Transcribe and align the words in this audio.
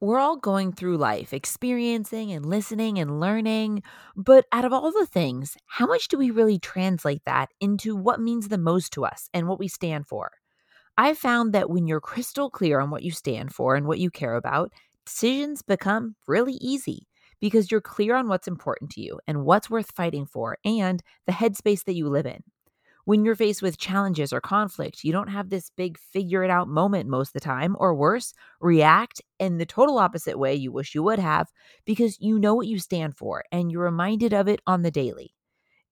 We're 0.00 0.20
all 0.20 0.36
going 0.36 0.72
through 0.72 0.98
life, 0.98 1.32
experiencing 1.32 2.30
and 2.32 2.46
listening 2.46 2.98
and 2.98 3.18
learning. 3.18 3.82
But 4.16 4.46
out 4.52 4.64
of 4.64 4.72
all 4.72 4.92
the 4.92 5.06
things, 5.06 5.56
how 5.66 5.86
much 5.86 6.06
do 6.08 6.16
we 6.16 6.30
really 6.30 6.58
translate 6.58 7.22
that 7.26 7.50
into 7.60 7.96
what 7.96 8.20
means 8.20 8.48
the 8.48 8.58
most 8.58 8.92
to 8.92 9.04
us 9.04 9.28
and 9.34 9.48
what 9.48 9.58
we 9.58 9.66
stand 9.66 10.06
for? 10.06 10.30
I've 10.96 11.18
found 11.18 11.52
that 11.54 11.70
when 11.70 11.86
you're 11.86 12.00
crystal 12.00 12.50
clear 12.50 12.80
on 12.80 12.90
what 12.90 13.02
you 13.02 13.10
stand 13.12 13.54
for 13.54 13.76
and 13.76 13.86
what 13.86 13.98
you 13.98 14.10
care 14.10 14.34
about, 14.34 14.72
decisions 15.06 15.62
become 15.62 16.16
really 16.28 16.54
easy 16.60 17.08
because 17.40 17.70
you're 17.70 17.80
clear 17.80 18.14
on 18.16 18.28
what's 18.28 18.48
important 18.48 18.90
to 18.92 19.00
you 19.00 19.20
and 19.26 19.44
what's 19.44 19.70
worth 19.70 19.92
fighting 19.92 20.26
for 20.26 20.58
and 20.64 21.02
the 21.26 21.32
headspace 21.32 21.84
that 21.84 21.94
you 21.94 22.08
live 22.08 22.26
in 22.26 22.42
when 23.08 23.24
you're 23.24 23.34
faced 23.34 23.62
with 23.62 23.78
challenges 23.78 24.34
or 24.34 24.40
conflict, 24.42 25.02
you 25.02 25.12
don't 25.12 25.30
have 25.30 25.48
this 25.48 25.70
big 25.78 25.96
figure 25.96 26.44
it 26.44 26.50
out 26.50 26.68
moment 26.68 27.08
most 27.08 27.28
of 27.28 27.32
the 27.32 27.40
time, 27.40 27.74
or 27.78 27.94
worse, 27.94 28.34
react 28.60 29.22
in 29.38 29.56
the 29.56 29.64
total 29.64 29.96
opposite 29.96 30.38
way 30.38 30.54
you 30.54 30.70
wish 30.70 30.94
you 30.94 31.02
would 31.02 31.18
have 31.18 31.50
because 31.86 32.20
you 32.20 32.38
know 32.38 32.54
what 32.54 32.66
you 32.66 32.78
stand 32.78 33.16
for 33.16 33.44
and 33.50 33.72
you're 33.72 33.84
reminded 33.84 34.34
of 34.34 34.46
it 34.46 34.60
on 34.66 34.82
the 34.82 34.90
daily. 34.90 35.32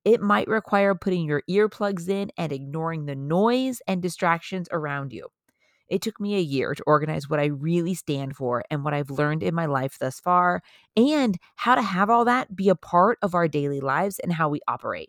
It 0.05 0.21
might 0.21 0.47
require 0.47 0.95
putting 0.95 1.25
your 1.25 1.43
earplugs 1.49 2.07
in 2.11 2.31
and 2.37 2.53
ignoring 2.53 3.07
the 3.07 3.17
noise 3.17 3.81
and 3.89 4.03
distractions 4.03 4.69
around 4.71 5.15
you. 5.15 5.29
It 5.89 6.03
took 6.03 6.21
me 6.21 6.37
a 6.37 6.41
year 6.41 6.75
to 6.75 6.85
organize 6.87 7.31
what 7.31 7.41
I 7.41 7.47
really 7.47 7.95
stand 7.95 8.37
for 8.37 8.63
and 8.71 8.85
what 8.85 8.93
I've 8.93 9.09
learned 9.09 9.43
in 9.43 9.55
my 9.55 9.65
life 9.65 9.97
thus 9.99 10.21
far, 10.21 10.61
and 10.95 11.39
how 11.55 11.77
to 11.77 11.83
have 11.83 12.11
all 12.11 12.27
that 12.27 12.55
be 12.55 12.69
a 12.69 12.75
part 12.75 13.17
of 13.23 13.35
our 13.35 13.49
daily 13.49 13.81
lives 13.81 14.19
and 14.19 14.35
how 14.35 14.51
we 14.51 14.61
operate. 14.69 15.09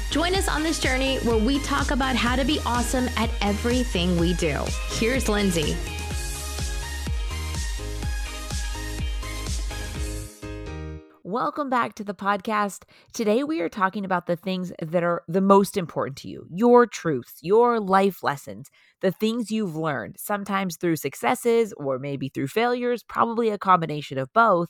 Join 0.11 0.35
us 0.35 0.49
on 0.49 0.61
this 0.61 0.77
journey 0.77 1.19
where 1.19 1.37
we 1.37 1.59
talk 1.59 1.91
about 1.91 2.17
how 2.17 2.35
to 2.35 2.43
be 2.43 2.59
awesome 2.65 3.07
at 3.15 3.29
everything 3.39 4.19
we 4.19 4.33
do. 4.33 4.61
Here's 4.89 5.29
Lindsay. 5.29 5.73
Welcome 11.23 11.69
back 11.69 11.95
to 11.95 12.03
the 12.03 12.13
podcast. 12.13 12.83
Today, 13.13 13.45
we 13.45 13.61
are 13.61 13.69
talking 13.69 14.03
about 14.03 14.27
the 14.27 14.35
things 14.35 14.73
that 14.81 15.01
are 15.01 15.23
the 15.29 15.39
most 15.39 15.77
important 15.77 16.17
to 16.17 16.27
you 16.27 16.45
your 16.51 16.85
truths, 16.85 17.37
your 17.41 17.79
life 17.79 18.21
lessons, 18.21 18.69
the 18.99 19.13
things 19.13 19.49
you've 19.49 19.77
learned, 19.77 20.17
sometimes 20.19 20.75
through 20.75 20.97
successes 20.97 21.71
or 21.77 21.99
maybe 21.99 22.27
through 22.27 22.49
failures, 22.49 23.01
probably 23.01 23.47
a 23.47 23.57
combination 23.57 24.17
of 24.17 24.33
both. 24.33 24.67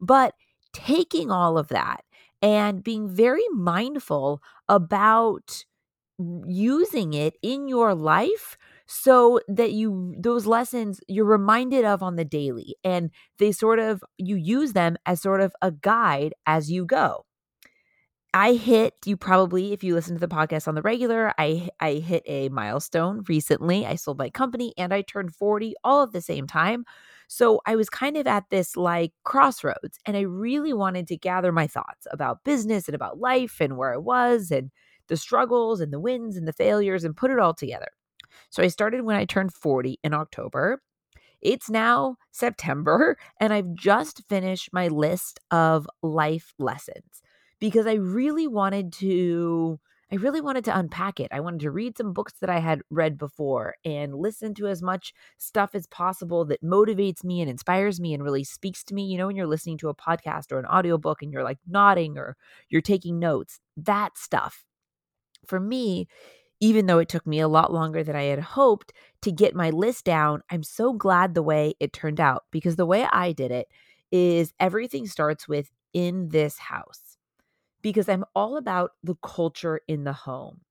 But 0.00 0.34
taking 0.72 1.32
all 1.32 1.58
of 1.58 1.66
that 1.68 2.04
and 2.42 2.82
being 2.84 3.08
very 3.08 3.44
mindful 3.52 4.42
about 4.68 5.64
using 6.46 7.12
it 7.14 7.34
in 7.42 7.68
your 7.68 7.94
life 7.94 8.56
so 8.86 9.40
that 9.48 9.72
you 9.72 10.14
those 10.18 10.46
lessons 10.46 11.00
you're 11.08 11.24
reminded 11.24 11.84
of 11.84 12.02
on 12.02 12.16
the 12.16 12.24
daily 12.24 12.76
and 12.84 13.10
they 13.38 13.50
sort 13.50 13.80
of 13.80 14.04
you 14.18 14.36
use 14.36 14.74
them 14.74 14.96
as 15.06 15.20
sort 15.20 15.40
of 15.40 15.54
a 15.62 15.72
guide 15.72 16.32
as 16.46 16.70
you 16.70 16.84
go. 16.86 17.24
I 18.32 18.54
hit 18.54 18.94
you 19.06 19.16
probably 19.16 19.72
if 19.72 19.84
you 19.84 19.94
listen 19.94 20.14
to 20.16 20.20
the 20.20 20.34
podcast 20.34 20.66
on 20.66 20.74
the 20.74 20.82
regular 20.82 21.32
i 21.38 21.68
i 21.80 21.92
hit 21.94 22.22
a 22.26 22.48
milestone 22.48 23.22
recently. 23.28 23.86
I 23.86 23.94
sold 23.94 24.18
my 24.18 24.28
company 24.30 24.74
and 24.76 24.92
i 24.92 25.02
turned 25.02 25.34
40 25.34 25.74
all 25.84 26.02
at 26.02 26.12
the 26.12 26.20
same 26.20 26.46
time 26.46 26.84
so 27.28 27.60
I 27.66 27.76
was 27.76 27.88
kind 27.88 28.16
of 28.16 28.26
at 28.26 28.44
this 28.50 28.76
like 28.76 29.12
crossroads 29.24 29.98
and 30.06 30.16
I 30.16 30.22
really 30.22 30.72
wanted 30.72 31.06
to 31.08 31.16
gather 31.16 31.52
my 31.52 31.66
thoughts 31.66 32.06
about 32.10 32.44
business 32.44 32.88
and 32.88 32.94
about 32.94 33.18
life 33.18 33.60
and 33.60 33.76
where 33.76 33.94
I 33.94 33.98
was 33.98 34.50
and 34.50 34.70
the 35.08 35.16
struggles 35.16 35.80
and 35.80 35.92
the 35.92 36.00
wins 36.00 36.36
and 36.36 36.48
the 36.48 36.52
failures 36.52 37.04
and 37.04 37.16
put 37.16 37.30
it 37.30 37.38
all 37.38 37.54
together. 37.54 37.88
So 38.50 38.62
I 38.62 38.68
started 38.68 39.02
when 39.02 39.16
I 39.16 39.24
turned 39.24 39.52
40 39.52 39.98
in 40.02 40.14
October. 40.14 40.80
It's 41.40 41.68
now 41.68 42.16
September 42.32 43.18
and 43.40 43.52
I've 43.52 43.74
just 43.74 44.22
finished 44.28 44.70
my 44.72 44.88
list 44.88 45.40
of 45.50 45.88
life 46.02 46.54
lessons 46.58 47.22
because 47.60 47.86
I 47.86 47.94
really 47.94 48.46
wanted 48.46 48.92
to 48.94 49.78
I 50.14 50.16
really 50.18 50.40
wanted 50.40 50.64
to 50.66 50.78
unpack 50.78 51.18
it. 51.18 51.26
I 51.32 51.40
wanted 51.40 51.62
to 51.62 51.72
read 51.72 51.98
some 51.98 52.12
books 52.12 52.34
that 52.40 52.48
I 52.48 52.60
had 52.60 52.82
read 52.88 53.18
before 53.18 53.74
and 53.84 54.14
listen 54.14 54.54
to 54.54 54.68
as 54.68 54.80
much 54.80 55.12
stuff 55.38 55.74
as 55.74 55.88
possible 55.88 56.44
that 56.44 56.62
motivates 56.62 57.24
me 57.24 57.40
and 57.40 57.50
inspires 57.50 57.98
me 57.98 58.14
and 58.14 58.22
really 58.22 58.44
speaks 58.44 58.84
to 58.84 58.94
me. 58.94 59.06
You 59.06 59.18
know, 59.18 59.26
when 59.26 59.34
you're 59.34 59.48
listening 59.48 59.76
to 59.78 59.88
a 59.88 59.94
podcast 59.94 60.52
or 60.52 60.60
an 60.60 60.66
audiobook 60.66 61.20
and 61.20 61.32
you're 61.32 61.42
like 61.42 61.58
nodding 61.66 62.16
or 62.16 62.36
you're 62.68 62.80
taking 62.80 63.18
notes, 63.18 63.58
that 63.76 64.16
stuff. 64.16 64.64
For 65.48 65.58
me, 65.58 66.06
even 66.60 66.86
though 66.86 67.00
it 67.00 67.08
took 67.08 67.26
me 67.26 67.40
a 67.40 67.48
lot 67.48 67.72
longer 67.72 68.04
than 68.04 68.14
I 68.14 68.22
had 68.24 68.38
hoped 68.38 68.92
to 69.22 69.32
get 69.32 69.56
my 69.56 69.70
list 69.70 70.04
down, 70.04 70.42
I'm 70.48 70.62
so 70.62 70.92
glad 70.92 71.34
the 71.34 71.42
way 71.42 71.74
it 71.80 71.92
turned 71.92 72.20
out 72.20 72.44
because 72.52 72.76
the 72.76 72.86
way 72.86 73.04
I 73.12 73.32
did 73.32 73.50
it 73.50 73.66
is 74.12 74.52
everything 74.60 75.08
starts 75.08 75.48
with 75.48 75.72
in 75.92 76.28
this 76.28 76.56
house 76.58 77.03
because 77.84 78.10
I'm 78.10 78.26
all 78.34 78.58
about 78.58 78.92
the 79.04 79.16
culture 79.24 79.82
in 79.88 80.06
the 80.06 80.14
home. 80.14 80.62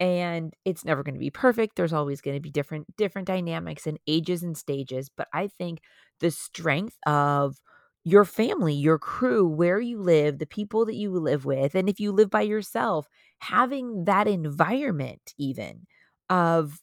And 0.00 0.54
it's 0.64 0.84
never 0.84 1.02
going 1.04 1.14
to 1.14 1.20
be 1.20 1.30
perfect. 1.30 1.76
There's 1.76 1.92
always 1.92 2.20
going 2.20 2.36
to 2.36 2.40
be 2.40 2.50
different 2.50 2.96
different 2.96 3.28
dynamics 3.28 3.86
and 3.86 3.98
ages 4.08 4.42
and 4.42 4.56
stages, 4.56 5.08
but 5.16 5.28
I 5.32 5.46
think 5.46 5.80
the 6.20 6.30
strength 6.32 6.96
of 7.06 7.58
your 8.04 8.24
family, 8.24 8.74
your 8.74 8.98
crew, 8.98 9.48
where 9.48 9.80
you 9.80 10.00
live, 10.00 10.38
the 10.38 10.46
people 10.46 10.84
that 10.86 10.96
you 10.96 11.10
live 11.12 11.44
with, 11.44 11.74
and 11.74 11.88
if 11.88 12.00
you 12.00 12.12
live 12.12 12.30
by 12.30 12.42
yourself, 12.42 13.08
having 13.40 14.04
that 14.04 14.26
environment 14.28 15.32
even 15.38 15.86
of 16.28 16.80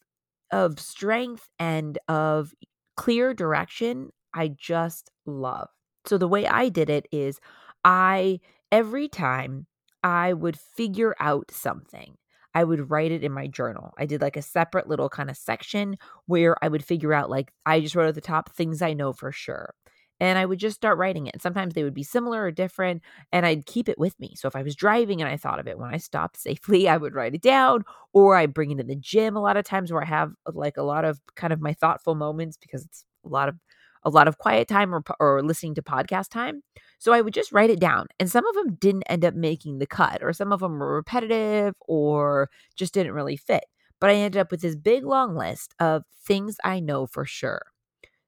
of 0.50 0.78
strength 0.80 1.48
and 1.58 1.98
of 2.08 2.52
clear 2.96 3.34
direction, 3.34 4.10
I 4.34 4.48
just 4.48 5.10
love. 5.26 5.68
So 6.06 6.18
the 6.18 6.28
way 6.28 6.46
I 6.46 6.68
did 6.68 6.90
it 6.90 7.06
is 7.12 7.40
I 7.84 8.40
every 8.70 9.08
time 9.08 9.66
I 10.02 10.32
would 10.32 10.58
figure 10.58 11.14
out 11.20 11.50
something. 11.50 12.16
I 12.54 12.64
would 12.64 12.90
write 12.90 13.12
it 13.12 13.24
in 13.24 13.32
my 13.32 13.46
journal. 13.46 13.94
I 13.98 14.04
did 14.06 14.20
like 14.20 14.36
a 14.36 14.42
separate 14.42 14.86
little 14.88 15.08
kind 15.08 15.30
of 15.30 15.36
section 15.36 15.96
where 16.26 16.56
I 16.62 16.68
would 16.68 16.84
figure 16.84 17.14
out, 17.14 17.30
like, 17.30 17.50
I 17.64 17.80
just 17.80 17.94
wrote 17.94 18.08
at 18.08 18.14
the 18.14 18.20
top 18.20 18.50
things 18.52 18.82
I 18.82 18.92
know 18.92 19.12
for 19.12 19.32
sure. 19.32 19.74
And 20.20 20.38
I 20.38 20.46
would 20.46 20.58
just 20.60 20.76
start 20.76 20.98
writing 20.98 21.26
it. 21.26 21.34
And 21.34 21.42
sometimes 21.42 21.74
they 21.74 21.82
would 21.82 21.94
be 21.94 22.04
similar 22.04 22.44
or 22.44 22.50
different, 22.52 23.02
and 23.32 23.44
I'd 23.44 23.66
keep 23.66 23.88
it 23.88 23.98
with 23.98 24.18
me. 24.20 24.34
So 24.36 24.46
if 24.46 24.54
I 24.54 24.62
was 24.62 24.76
driving 24.76 25.20
and 25.20 25.28
I 25.30 25.36
thought 25.36 25.58
of 25.58 25.66
it 25.66 25.78
when 25.78 25.92
I 25.92 25.96
stopped 25.96 26.36
safely, 26.36 26.88
I 26.88 26.96
would 26.96 27.14
write 27.14 27.34
it 27.34 27.42
down, 27.42 27.84
or 28.12 28.36
I 28.36 28.46
bring 28.46 28.70
it 28.70 28.78
in 28.80 28.86
the 28.86 28.94
gym 28.96 29.34
a 29.36 29.40
lot 29.42 29.56
of 29.56 29.64
times 29.64 29.90
where 29.92 30.02
I 30.02 30.06
have 30.06 30.32
like 30.46 30.76
a 30.76 30.82
lot 30.82 31.04
of 31.04 31.20
kind 31.34 31.52
of 31.52 31.60
my 31.60 31.72
thoughtful 31.72 32.14
moments 32.14 32.56
because 32.56 32.84
it's 32.84 33.04
a 33.24 33.28
lot 33.28 33.48
of 33.48 33.56
a 34.04 34.10
lot 34.10 34.26
of 34.26 34.38
quiet 34.38 34.66
time 34.68 34.92
or, 34.94 35.02
or 35.20 35.42
listening 35.42 35.74
to 35.76 35.82
podcast 35.82 36.28
time. 36.28 36.62
So 37.02 37.12
I 37.12 37.20
would 37.20 37.34
just 37.34 37.50
write 37.50 37.68
it 37.68 37.80
down. 37.80 38.06
And 38.20 38.30
some 38.30 38.46
of 38.46 38.54
them 38.54 38.76
didn't 38.76 39.02
end 39.08 39.24
up 39.24 39.34
making 39.34 39.78
the 39.80 39.88
cut, 39.88 40.22
or 40.22 40.32
some 40.32 40.52
of 40.52 40.60
them 40.60 40.78
were 40.78 40.94
repetitive 40.94 41.74
or 41.80 42.48
just 42.76 42.94
didn't 42.94 43.12
really 43.12 43.36
fit. 43.36 43.64
But 44.00 44.10
I 44.10 44.14
ended 44.14 44.38
up 44.40 44.52
with 44.52 44.60
this 44.60 44.76
big 44.76 45.04
long 45.04 45.34
list 45.36 45.74
of 45.80 46.04
things 46.24 46.58
I 46.62 46.78
know 46.78 47.06
for 47.08 47.24
sure. 47.24 47.62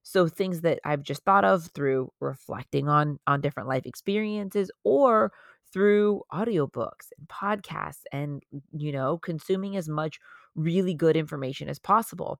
So 0.03 0.27
things 0.27 0.59
that 0.61 0.79
I've 0.83 1.03
just 1.03 1.23
thought 1.23 1.45
of 1.45 1.67
through 1.73 2.11
reflecting 2.19 2.89
on 2.89 3.17
on 3.27 3.39
different 3.39 3.69
life 3.69 3.85
experiences 3.85 4.69
or 4.83 5.31
through 5.71 6.23
audiobooks 6.33 7.13
and 7.17 7.29
podcasts 7.29 8.03
and 8.11 8.43
you 8.73 8.91
know 8.91 9.17
consuming 9.19 9.77
as 9.77 9.87
much 9.87 10.19
really 10.55 10.93
good 10.93 11.15
information 11.15 11.69
as 11.69 11.79
possible 11.79 12.39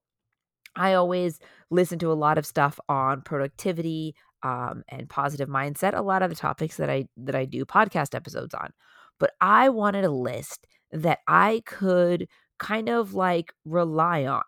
I 0.75 0.93
always 0.93 1.39
listen 1.69 1.99
to 1.99 2.11
a 2.11 2.13
lot 2.13 2.37
of 2.37 2.45
stuff 2.45 2.79
on 2.89 3.21
productivity 3.21 4.15
um, 4.45 4.83
and 4.89 5.09
positive 5.09 5.49
mindset. 5.49 5.97
A 5.97 6.03
lot 6.03 6.21
of 6.21 6.29
the 6.29 6.35
topics 6.35 6.77
that 6.77 6.89
I 6.89 7.07
that 7.17 7.33
I 7.33 7.45
do 7.45 7.65
podcast 7.65 8.13
episodes 8.13 8.53
on, 8.53 8.71
but 9.19 9.31
I 9.41 9.69
wanted 9.69 10.05
a 10.05 10.11
list 10.11 10.67
that 10.91 11.19
I 11.27 11.63
could 11.65 12.27
kind 12.59 12.87
of 12.87 13.15
like 13.15 13.53
rely 13.65 14.25
on. 14.25 14.43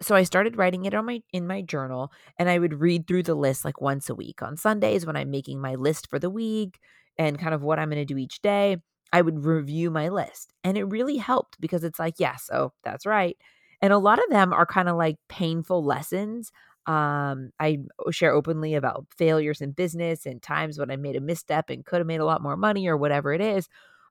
So 0.00 0.14
I 0.14 0.22
started 0.22 0.56
writing 0.56 0.84
it 0.84 0.94
on 0.94 1.04
my 1.04 1.20
in 1.32 1.48
my 1.48 1.62
journal, 1.62 2.12
and 2.38 2.48
I 2.48 2.60
would 2.60 2.80
read 2.80 3.08
through 3.08 3.24
the 3.24 3.34
list 3.34 3.64
like 3.64 3.80
once 3.80 4.08
a 4.08 4.14
week 4.14 4.40
on 4.40 4.56
Sundays 4.56 5.04
when 5.04 5.16
I'm 5.16 5.32
making 5.32 5.60
my 5.60 5.74
list 5.74 6.08
for 6.08 6.20
the 6.20 6.30
week 6.30 6.78
and 7.18 7.38
kind 7.38 7.52
of 7.52 7.62
what 7.62 7.80
I'm 7.80 7.90
going 7.90 8.06
to 8.06 8.14
do 8.14 8.18
each 8.18 8.40
day. 8.40 8.76
I 9.12 9.22
would 9.22 9.44
review 9.44 9.90
my 9.90 10.08
list, 10.10 10.52
and 10.62 10.78
it 10.78 10.84
really 10.84 11.16
helped 11.16 11.60
because 11.60 11.82
it's 11.82 11.98
like, 11.98 12.14
yes, 12.18 12.48
oh, 12.52 12.72
that's 12.84 13.04
right 13.04 13.36
and 13.82 13.92
a 13.92 13.98
lot 13.98 14.18
of 14.18 14.30
them 14.30 14.52
are 14.52 14.66
kind 14.66 14.88
of 14.88 14.96
like 14.96 15.16
painful 15.28 15.84
lessons 15.84 16.52
Um, 16.86 17.50
I 17.60 17.78
share 18.10 18.32
openly 18.32 18.74
about 18.74 19.06
failures 19.16 19.60
in 19.60 19.72
business 19.72 20.26
and 20.26 20.42
times 20.42 20.78
when 20.78 20.90
I 20.90 20.96
made 20.96 21.16
a 21.16 21.20
misstep 21.20 21.70
and 21.70 21.84
could 21.84 21.98
have 21.98 22.06
made 22.06 22.20
a 22.20 22.24
lot 22.24 22.42
more 22.42 22.56
money 22.56 22.88
or 22.88 22.96
whatever 22.96 23.32
it 23.32 23.40
is. 23.40 23.68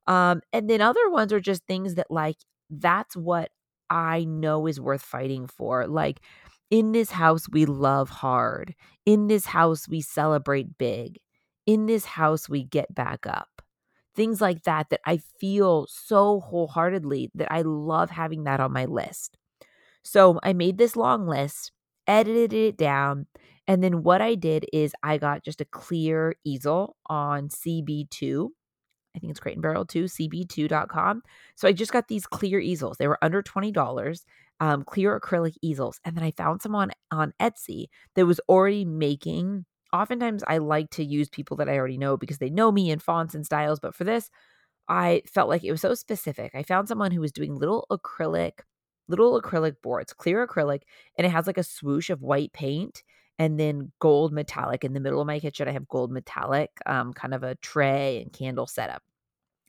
Um, 0.08 0.42
and 0.54 0.70
then 0.70 0.82
other 0.82 1.10
ones 1.10 1.34
are 1.34 1.40
just 1.40 1.66
things 1.66 1.96
that 1.96 2.10
like 2.10 2.38
that's 2.70 3.16
what 3.16 3.50
I 3.90 4.24
know 4.24 4.68
is 4.68 4.80
worth 4.80 5.02
fighting 5.02 5.48
for. 5.48 5.88
Like 5.88 6.22
in 6.70 6.92
this 6.92 7.12
house, 7.12 7.48
we 7.50 7.66
love 7.66 8.10
hard. 8.10 8.76
In 9.06 9.28
this 9.28 9.46
house, 9.48 9.88
we 9.88 10.02
celebrate 10.02 10.78
big. 10.78 11.20
In 11.66 11.86
this 11.86 12.06
house, 12.06 12.48
we 12.48 12.64
get 12.64 12.94
back 12.94 13.26
up. 13.28 13.62
Things 14.16 14.42
like 14.42 14.64
that, 14.64 14.90
that 14.90 15.02
I 15.06 15.18
feel 15.40 15.88
so 15.90 16.40
wholeheartedly 16.42 17.32
that 17.36 17.52
I 17.52 17.62
love 17.62 18.10
having 18.10 18.44
that 18.44 18.60
on 18.60 18.74
my 18.74 18.86
list. 18.86 19.38
So 20.04 20.40
I 20.44 20.54
made 20.54 20.78
this 20.78 20.96
long 20.96 21.28
list, 21.28 21.72
edited 22.10 22.54
it 22.54 22.78
down. 22.78 23.28
And 23.68 23.84
then 23.84 24.04
what 24.04 24.22
I 24.22 24.36
did 24.36 24.66
is 24.74 24.94
I 25.04 25.18
got 25.18 25.44
just 25.44 25.62
a 25.62 25.66
clear 25.66 26.36
easel 26.44 26.98
on 27.08 27.50
CB2 27.50 28.50
I 29.16 29.20
think 29.20 29.32
it's 29.32 29.40
Crate 29.40 29.56
and 29.56 29.62
Barrel 29.62 29.86
2, 29.86 30.06
cb2.com. 30.06 31.24
So 31.56 31.68
I 31.68 31.72
just 31.72 31.92
got 31.92 32.08
these 32.08 32.26
clear 32.26 32.60
easels. 32.60 32.98
They 32.98 33.08
were 33.08 33.18
under 33.22 33.42
$20, 33.42 34.26
um, 34.60 34.84
clear 34.84 35.20
acrylic 35.20 35.56
easels. 35.62 36.00
And 36.06 36.16
then 36.16 36.24
I 36.24 36.32
found 36.32 36.62
someone 36.62 36.92
on, 37.12 37.34
Etsy 37.42 37.88
that 38.16 38.26
was 38.26 38.40
already 38.48 38.86
making. 38.86 39.66
Oftentimes 39.92 40.44
I 40.48 40.60
like 40.60 40.92
to 40.92 41.04
use 41.04 41.30
people 41.30 41.58
that 41.58 41.70
I 41.70 41.78
already 41.78 41.98
know 41.98 42.18
because 42.18 42.38
they 42.38 42.50
know 42.50 42.72
me 42.72 42.92
in 42.92 43.00
fonts 43.00 43.34
and 43.34 43.46
styles. 43.46 43.80
But 43.80 43.96
for 43.96 44.04
this, 44.04 44.30
I 44.88 45.24
felt 45.28 45.50
like 45.50 45.64
it 45.64 45.72
was 45.72 45.82
so 45.82 45.94
specific. 45.96 46.54
I 46.56 46.64
found 46.64 46.88
someone 46.88 47.12
who 47.12 47.22
was 47.22 47.32
doing 47.32 47.56
little 47.56 47.88
acrylic, 47.92 48.60
little 49.10 49.42
acrylic 49.42 49.82
boards, 49.82 50.14
clear 50.14 50.48
acrylic, 50.48 50.84
and 51.18 51.28
it 51.28 51.32
has 51.32 51.48
like 51.48 51.58
a 51.58 51.64
swoosh 51.64 52.10
of 52.10 52.22
white 52.22 52.54
paint 52.54 53.04
and 53.38 53.60
then 53.60 53.92
gold 54.00 54.32
metallic 54.32 54.84
in 54.84 54.94
the 54.94 55.00
middle 55.00 55.22
of 55.22 55.28
my 55.28 55.40
kitchen. 55.40 55.68
I 55.68 55.72
have 55.72 55.88
gold 55.88 56.12
metallic, 56.12 56.72
um, 56.86 57.14
kind 57.14 57.34
of 57.34 57.44
a 57.44 57.56
tray 57.56 58.22
and 58.22 58.32
candle 58.32 58.68
setup 58.68 59.04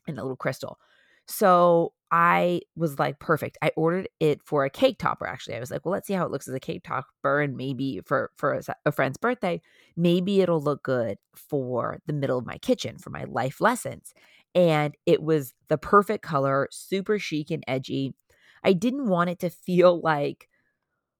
and 0.07 0.17
a 0.19 0.21
little 0.21 0.37
crystal. 0.37 0.79
So 1.27 1.93
I 2.11 2.61
was 2.75 2.99
like, 2.99 3.19
perfect. 3.19 3.57
I 3.61 3.71
ordered 3.77 4.09
it 4.19 4.41
for 4.43 4.65
a 4.65 4.69
cake 4.69 4.99
topper. 4.99 5.25
Actually, 5.25 5.55
I 5.55 5.59
was 5.61 5.71
like, 5.71 5.85
well, 5.85 5.93
let's 5.93 6.07
see 6.07 6.13
how 6.13 6.25
it 6.25 6.31
looks 6.31 6.47
as 6.47 6.53
a 6.53 6.59
cake 6.59 6.83
topper, 6.83 7.41
and 7.41 7.55
maybe 7.55 8.01
for 8.05 8.31
for 8.35 8.53
a, 8.53 8.61
a 8.85 8.91
friend's 8.91 9.17
birthday, 9.17 9.61
maybe 9.95 10.41
it'll 10.41 10.61
look 10.61 10.83
good 10.83 11.17
for 11.33 11.99
the 12.07 12.13
middle 12.13 12.37
of 12.37 12.45
my 12.45 12.57
kitchen 12.57 12.97
for 12.97 13.11
my 13.11 13.23
life 13.23 13.61
lessons. 13.61 14.13
And 14.53 14.95
it 15.05 15.23
was 15.23 15.53
the 15.69 15.77
perfect 15.77 16.23
color, 16.23 16.67
super 16.71 17.17
chic 17.17 17.49
and 17.49 17.63
edgy. 17.67 18.13
I 18.63 18.73
didn't 18.73 19.07
want 19.07 19.29
it 19.29 19.39
to 19.39 19.49
feel 19.49 19.99
like 20.01 20.47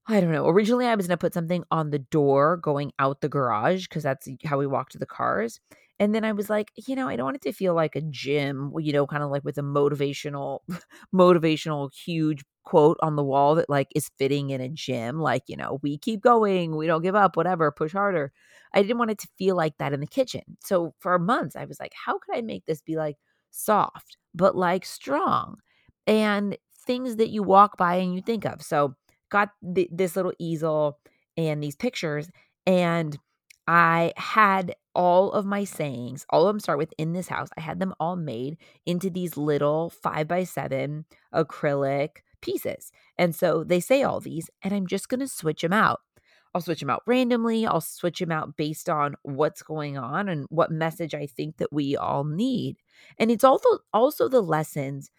I 0.08 0.20
don't 0.20 0.32
know. 0.32 0.48
Originally, 0.48 0.88
I 0.88 0.96
was 0.96 1.08
going 1.08 1.18
to 1.18 1.22
put 1.22 1.34
something 1.34 1.64
on 1.72 1.92
the 1.92 2.00
door 2.00 2.58
going 2.58 2.92
out 3.00 3.22
the 3.22 3.30
garage 3.30 3.88
because 3.88 4.04
that's 4.04 4.28
how 4.44 4.58
we 4.58 4.68
walk 4.68 4.90
to 4.90 4.98
the 4.98 5.06
cars. 5.06 5.60
And 6.00 6.16
then 6.16 6.26
I 6.26 6.32
was 6.32 6.50
like, 6.50 6.72
you 6.76 6.96
know, 6.96 7.08
I 7.08 7.16
don't 7.16 7.26
want 7.26 7.36
it 7.38 7.44
to 7.44 7.54
feel 7.54 7.76
like 7.76 7.96
a 7.96 8.02
gym, 8.02 8.74
you 8.80 8.92
know, 8.92 9.06
kind 9.06 9.22
of 9.24 9.30
like 9.30 9.44
with 9.46 9.60
a 9.60 9.62
motivational, 9.62 10.62
motivational, 11.16 11.92
huge 11.94 12.44
quote 12.64 12.98
on 13.04 13.16
the 13.16 13.24
wall 13.24 13.54
that 13.56 13.70
like 13.70 13.90
is 13.96 14.10
fitting 14.18 14.50
in 14.50 14.62
a 14.62 14.70
gym. 14.70 15.20
Like, 15.20 15.44
you 15.48 15.56
know, 15.56 15.80
we 15.84 16.00
keep 16.00 16.22
going, 16.22 16.76
we 16.76 16.88
don't 16.88 17.04
give 17.04 17.16
up, 17.16 17.38
whatever, 17.38 17.72
push 17.72 17.92
harder. 17.92 18.32
I 18.74 18.82
didn't 18.82 18.98
want 18.98 19.12
it 19.12 19.20
to 19.20 19.28
feel 19.38 19.56
like 19.56 19.78
that 19.78 19.94
in 19.94 20.00
the 20.00 20.08
kitchen. 20.08 20.42
So 20.64 20.96
for 21.00 21.20
months, 21.20 21.56
I 21.56 21.66
was 21.66 21.80
like, 21.80 21.94
how 21.94 22.18
could 22.18 22.36
I 22.36 22.42
make 22.42 22.66
this 22.66 22.82
be 22.82 22.96
like 22.96 23.18
soft, 23.52 24.18
but 24.34 24.56
like 24.56 24.86
strong 24.86 25.58
and 26.08 26.58
things 26.92 27.16
that 27.18 27.30
you 27.30 27.44
walk 27.44 27.78
by 27.78 27.96
and 27.96 28.14
you 28.16 28.22
think 28.22 28.46
of? 28.46 28.62
So, 28.62 28.96
got 29.30 29.50
th- 29.76 29.90
this 29.92 30.16
little 30.16 30.34
easel 30.40 31.00
and 31.38 31.64
these 31.64 31.76
pictures 31.76 32.30
and 32.66 33.18
I 33.68 34.14
had 34.18 34.76
all 34.94 35.32
of 35.32 35.46
my 35.46 35.64
sayings, 35.64 36.26
all 36.30 36.48
of 36.48 36.54
them 36.54 36.60
start 36.60 36.78
with 36.78 36.94
in 36.98 37.14
this 37.14 37.28
house. 37.28 37.48
I 37.58 37.62
had 37.62 37.80
them 37.80 37.94
all 38.00 38.16
made 38.16 38.58
into 38.86 39.10
these 39.10 39.38
little 39.38 39.90
five 39.90 40.28
by 40.28 40.44
seven 40.44 41.06
acrylic 41.34 42.10
pieces. 42.42 42.92
And 43.18 43.34
so 43.34 43.64
they 43.64 43.80
say 43.80 44.04
all 44.04 44.20
these, 44.20 44.50
and 44.62 44.74
I'm 44.74 44.88
just 44.88 45.08
going 45.10 45.22
to 45.22 45.28
switch 45.28 45.62
them 45.62 45.74
out. 45.74 46.02
I'll 46.54 46.62
switch 46.62 46.82
them 46.82 46.90
out 46.90 47.04
randomly. 47.08 47.66
I'll 47.66 47.80
switch 47.80 48.20
them 48.20 48.32
out 48.32 48.58
based 48.58 48.90
on 48.90 49.16
what's 49.24 49.64
going 49.64 49.98
on 49.98 50.28
and 50.28 50.48
what 50.50 50.70
message 50.70 51.16
I 51.16 51.26
think 51.26 51.58
that 51.58 51.72
we 51.72 51.96
all 51.96 52.26
need. 52.26 52.76
And 53.18 53.32
it's 53.32 53.46
also 53.46 53.70
also 53.94 54.28
the 54.28 54.42
lessons 54.42 55.12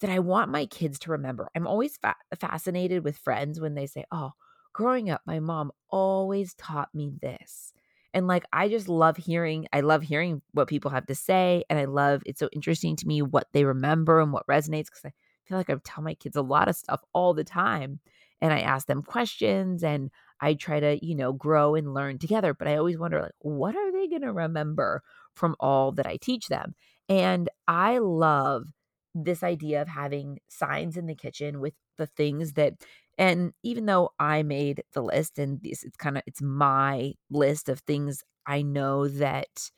that 0.00 0.10
I 0.10 0.18
want 0.20 0.50
my 0.50 0.66
kids 0.66 0.98
to 1.00 1.10
remember. 1.12 1.48
I'm 1.54 1.66
always 1.66 1.96
fa- 1.96 2.16
fascinated 2.38 3.04
with 3.04 3.18
friends 3.18 3.60
when 3.60 3.74
they 3.74 3.86
say, 3.86 4.04
"Oh, 4.12 4.32
growing 4.72 5.10
up, 5.10 5.22
my 5.26 5.40
mom 5.40 5.72
always 5.90 6.54
taught 6.54 6.94
me 6.94 7.12
this." 7.20 7.72
And 8.14 8.26
like 8.26 8.44
I 8.52 8.68
just 8.68 8.88
love 8.88 9.16
hearing 9.16 9.66
I 9.72 9.80
love 9.80 10.02
hearing 10.02 10.42
what 10.52 10.68
people 10.68 10.90
have 10.90 11.06
to 11.06 11.14
say 11.14 11.64
and 11.68 11.78
I 11.78 11.84
love 11.84 12.22
it's 12.26 12.40
so 12.40 12.48
interesting 12.52 12.96
to 12.96 13.06
me 13.06 13.20
what 13.22 13.48
they 13.52 13.64
remember 13.64 14.20
and 14.20 14.32
what 14.32 14.46
resonates 14.46 14.90
cuz 14.90 15.04
I 15.04 15.12
feel 15.44 15.58
like 15.58 15.70
I 15.70 15.76
tell 15.84 16.02
my 16.02 16.14
kids 16.14 16.36
a 16.36 16.42
lot 16.42 16.68
of 16.68 16.76
stuff 16.76 17.02
all 17.12 17.34
the 17.34 17.44
time 17.44 18.00
and 18.40 18.52
I 18.52 18.60
ask 18.60 18.86
them 18.86 19.02
questions 19.02 19.82
and 19.84 20.10
I 20.40 20.54
try 20.54 20.78
to, 20.80 21.04
you 21.04 21.14
know, 21.16 21.32
grow 21.32 21.74
and 21.74 21.92
learn 21.94 22.18
together, 22.18 22.54
but 22.54 22.68
I 22.68 22.76
always 22.76 22.98
wonder 22.98 23.20
like 23.20 23.32
what 23.40 23.76
are 23.76 23.92
they 23.92 24.08
going 24.08 24.22
to 24.22 24.32
remember 24.32 25.02
from 25.34 25.56
all 25.60 25.92
that 25.92 26.06
I 26.06 26.16
teach 26.16 26.48
them? 26.48 26.74
And 27.08 27.48
I 27.66 27.98
love 27.98 28.68
this 29.14 29.42
idea 29.42 29.82
of 29.82 29.88
having 29.88 30.38
signs 30.48 30.96
in 30.96 31.06
the 31.06 31.14
kitchen 31.14 31.60
with 31.60 31.74
the 31.96 32.06
things 32.06 32.52
that 32.54 32.74
and 33.16 33.52
even 33.64 33.86
though 33.86 34.10
I 34.20 34.42
made 34.42 34.82
the 34.92 35.02
list 35.02 35.38
and 35.38 35.60
this 35.62 35.82
it's 35.84 35.96
kind 35.96 36.16
of 36.18 36.22
it's 36.26 36.42
my 36.42 37.14
list 37.30 37.68
of 37.68 37.80
things 37.80 38.22
I 38.46 38.62
know 38.62 39.08
that 39.08 39.70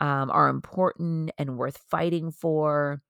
um, 0.00 0.30
are 0.30 0.48
important 0.48 1.30
and 1.38 1.56
worth 1.58 1.78
fighting 1.78 2.30
for, 2.30 3.00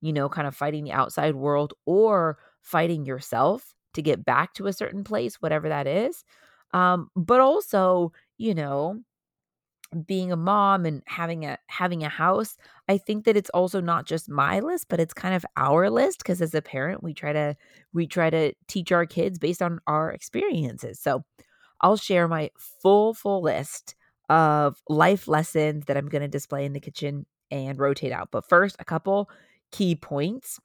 you 0.00 0.12
know, 0.12 0.28
kind 0.28 0.46
of 0.46 0.54
fighting 0.56 0.84
the 0.84 0.92
outside 0.92 1.34
world 1.36 1.74
or 1.86 2.38
fighting 2.62 3.06
yourself 3.06 3.74
to 3.94 4.02
get 4.02 4.24
back 4.24 4.54
to 4.54 4.66
a 4.66 4.72
certain 4.72 5.04
place, 5.04 5.36
whatever 5.36 5.68
that 5.68 5.86
is. 5.86 6.24
Um, 6.74 7.10
but 7.16 7.40
also, 7.40 8.12
you 8.38 8.54
know, 8.54 9.00
being 10.06 10.32
a 10.32 10.36
mom 10.36 10.84
and 10.84 11.02
having 11.06 11.44
a 11.44 11.58
having 11.68 12.02
a 12.02 12.08
house 12.08 12.56
i 12.88 12.98
think 12.98 13.24
that 13.24 13.36
it's 13.36 13.50
also 13.50 13.80
not 13.80 14.06
just 14.06 14.28
my 14.28 14.60
list 14.60 14.86
but 14.88 15.00
it's 15.00 15.14
kind 15.14 15.34
of 15.34 15.44
our 15.56 15.90
list 15.90 16.18
because 16.18 16.42
as 16.42 16.54
a 16.54 16.62
parent 16.62 17.02
we 17.02 17.14
try 17.14 17.32
to 17.32 17.56
we 17.92 18.06
try 18.06 18.30
to 18.30 18.52
teach 18.68 18.92
our 18.92 19.06
kids 19.06 19.38
based 19.38 19.62
on 19.62 19.80
our 19.86 20.10
experiences. 20.10 21.00
So 21.00 21.24
i'll 21.80 21.96
share 21.96 22.28
my 22.28 22.50
full 22.58 23.14
full 23.14 23.42
list 23.42 23.94
of 24.28 24.82
life 24.88 25.28
lessons 25.28 25.84
that 25.86 25.96
i'm 25.96 26.08
going 26.08 26.22
to 26.22 26.28
display 26.28 26.64
in 26.64 26.72
the 26.72 26.80
kitchen 26.80 27.26
and 27.50 27.78
rotate 27.78 28.12
out. 28.12 28.30
But 28.30 28.48
first 28.48 28.76
a 28.78 28.84
couple 28.84 29.30
key 29.72 29.94
points. 29.94 30.58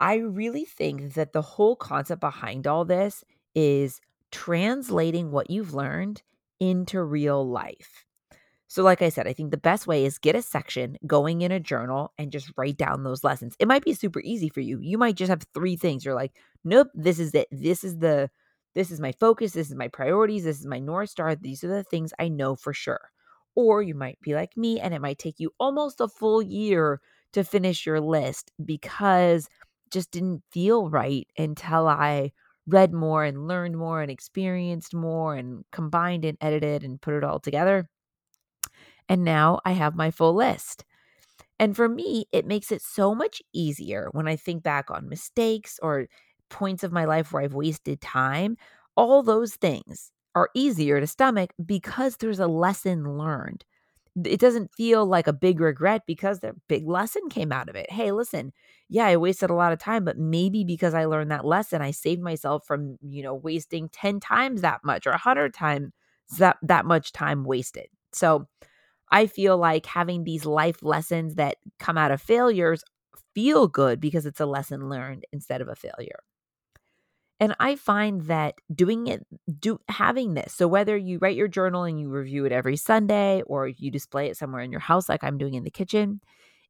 I 0.00 0.16
really 0.16 0.64
think 0.64 1.14
that 1.14 1.32
the 1.32 1.42
whole 1.42 1.76
concept 1.76 2.20
behind 2.20 2.66
all 2.66 2.84
this 2.84 3.24
is 3.54 4.00
translating 4.32 5.30
what 5.30 5.50
you've 5.50 5.74
learned 5.74 6.22
into 6.58 7.02
real 7.02 7.46
life 7.48 8.04
so, 8.72 8.82
like 8.82 9.02
I 9.02 9.10
said, 9.10 9.28
I 9.28 9.34
think 9.34 9.50
the 9.50 9.58
best 9.58 9.86
way 9.86 10.06
is 10.06 10.16
get 10.16 10.34
a 10.34 10.40
section 10.40 10.96
going 11.06 11.42
in 11.42 11.52
a 11.52 11.60
journal 11.60 12.14
and 12.16 12.32
just 12.32 12.50
write 12.56 12.78
down 12.78 13.04
those 13.04 13.22
lessons. 13.22 13.54
It 13.58 13.68
might 13.68 13.84
be 13.84 13.92
super 13.92 14.20
easy 14.20 14.48
for 14.48 14.60
you. 14.60 14.78
You 14.80 14.96
might 14.96 15.14
just 15.14 15.28
have 15.28 15.42
three 15.52 15.76
things. 15.76 16.06
You're 16.06 16.14
like, 16.14 16.32
nope, 16.64 16.88
this 16.94 17.18
is 17.18 17.34
it. 17.34 17.48
This 17.50 17.84
is 17.84 17.98
the, 17.98 18.30
this 18.74 18.90
is 18.90 18.98
my 18.98 19.12
focus. 19.20 19.52
This 19.52 19.68
is 19.68 19.76
my 19.76 19.88
priorities. 19.88 20.44
This 20.44 20.58
is 20.58 20.64
my 20.64 20.78
North 20.78 21.10
Star. 21.10 21.34
These 21.34 21.62
are 21.64 21.68
the 21.68 21.84
things 21.84 22.14
I 22.18 22.28
know 22.28 22.56
for 22.56 22.72
sure. 22.72 23.10
Or 23.54 23.82
you 23.82 23.94
might 23.94 24.18
be 24.22 24.34
like 24.34 24.56
me 24.56 24.80
and 24.80 24.94
it 24.94 25.02
might 25.02 25.18
take 25.18 25.38
you 25.38 25.50
almost 25.60 26.00
a 26.00 26.08
full 26.08 26.40
year 26.40 27.02
to 27.34 27.44
finish 27.44 27.84
your 27.84 28.00
list 28.00 28.52
because 28.64 29.50
just 29.90 30.10
didn't 30.12 30.44
feel 30.50 30.88
right 30.88 31.28
until 31.36 31.88
I 31.88 32.32
read 32.66 32.94
more 32.94 33.22
and 33.22 33.46
learned 33.46 33.76
more 33.76 34.00
and 34.00 34.10
experienced 34.10 34.94
more 34.94 35.34
and 35.34 35.62
combined 35.72 36.24
and 36.24 36.38
edited 36.40 36.84
and 36.84 37.02
put 37.02 37.12
it 37.12 37.22
all 37.22 37.38
together. 37.38 37.86
And 39.12 39.24
now 39.24 39.60
I 39.66 39.72
have 39.72 39.94
my 39.96 40.10
full 40.10 40.34
list. 40.34 40.86
And 41.58 41.76
for 41.76 41.88
me, 41.88 42.26
it 42.32 42.46
makes 42.46 42.72
it 42.72 42.82
so 42.82 43.14
much 43.14 43.42
easier 43.52 44.08
when 44.12 44.28
I 44.28 44.36
think 44.36 44.62
back 44.62 44.90
on 44.90 45.08
mistakes 45.08 45.78
or 45.82 46.08
points 46.50 46.84
of 46.84 46.92
my 46.92 47.04
life 47.04 47.32
where 47.32 47.42
I've 47.42 47.54
wasted 47.54 48.00
time. 48.00 48.56
All 48.96 49.22
those 49.22 49.56
things 49.56 50.12
are 50.34 50.50
easier 50.54 51.00
to 51.00 51.06
stomach 51.06 51.52
because 51.64 52.16
there's 52.16 52.40
a 52.40 52.46
lesson 52.48 53.18
learned. 53.18 53.64
It 54.26 54.40
doesn't 54.40 54.74
feel 54.76 55.06
like 55.06 55.26
a 55.26 55.32
big 55.32 55.60
regret 55.60 56.02
because 56.06 56.40
the 56.40 56.54
big 56.68 56.86
lesson 56.86 57.30
came 57.30 57.52
out 57.52 57.70
of 57.70 57.76
it. 57.76 57.90
Hey, 57.90 58.12
listen, 58.12 58.52
yeah, 58.90 59.06
I 59.06 59.16
wasted 59.16 59.50
a 59.50 59.54
lot 59.54 59.72
of 59.72 59.78
time, 59.78 60.04
but 60.04 60.18
maybe 60.18 60.64
because 60.64 60.94
I 60.94 61.06
learned 61.06 61.30
that 61.30 61.46
lesson, 61.46 61.82
I 61.82 61.92
saved 61.92 62.22
myself 62.22 62.64
from, 62.66 62.98
you 63.02 63.22
know, 63.22 63.34
wasting 63.34 63.88
10 63.88 64.20
times 64.20 64.62
that 64.62 64.80
much 64.84 65.06
or 65.06 65.12
100 65.12 65.54
times 65.54 65.92
that 66.38 66.58
that 66.62 66.86
much 66.86 67.12
time 67.12 67.44
wasted. 67.44 67.86
So, 68.12 68.48
I 69.12 69.26
feel 69.28 69.58
like 69.58 69.86
having 69.86 70.24
these 70.24 70.46
life 70.46 70.82
lessons 70.82 71.36
that 71.36 71.58
come 71.78 71.98
out 71.98 72.12
of 72.12 72.22
failures 72.22 72.84
feel 73.34 73.68
good 73.68 74.00
because 74.00 74.26
it's 74.26 74.40
a 74.40 74.46
lesson 74.46 74.88
learned 74.88 75.26
instead 75.32 75.60
of 75.62 75.68
a 75.68 75.76
failure. 75.76 76.20
And 77.40 77.56
I 77.58 77.74
find 77.74 78.22
that 78.22 78.54
doing 78.72 79.08
it, 79.08 79.26
do 79.58 79.80
having 79.88 80.34
this, 80.34 80.54
so 80.54 80.68
whether 80.68 80.96
you 80.96 81.18
write 81.18 81.34
your 81.36 81.48
journal 81.48 81.82
and 81.82 81.98
you 81.98 82.08
review 82.08 82.44
it 82.44 82.52
every 82.52 82.76
Sunday 82.76 83.42
or 83.46 83.66
you 83.66 83.90
display 83.90 84.28
it 84.28 84.36
somewhere 84.36 84.62
in 84.62 84.70
your 84.70 84.80
house, 84.80 85.08
like 85.08 85.24
I'm 85.24 85.38
doing 85.38 85.54
in 85.54 85.64
the 85.64 85.70
kitchen, 85.70 86.20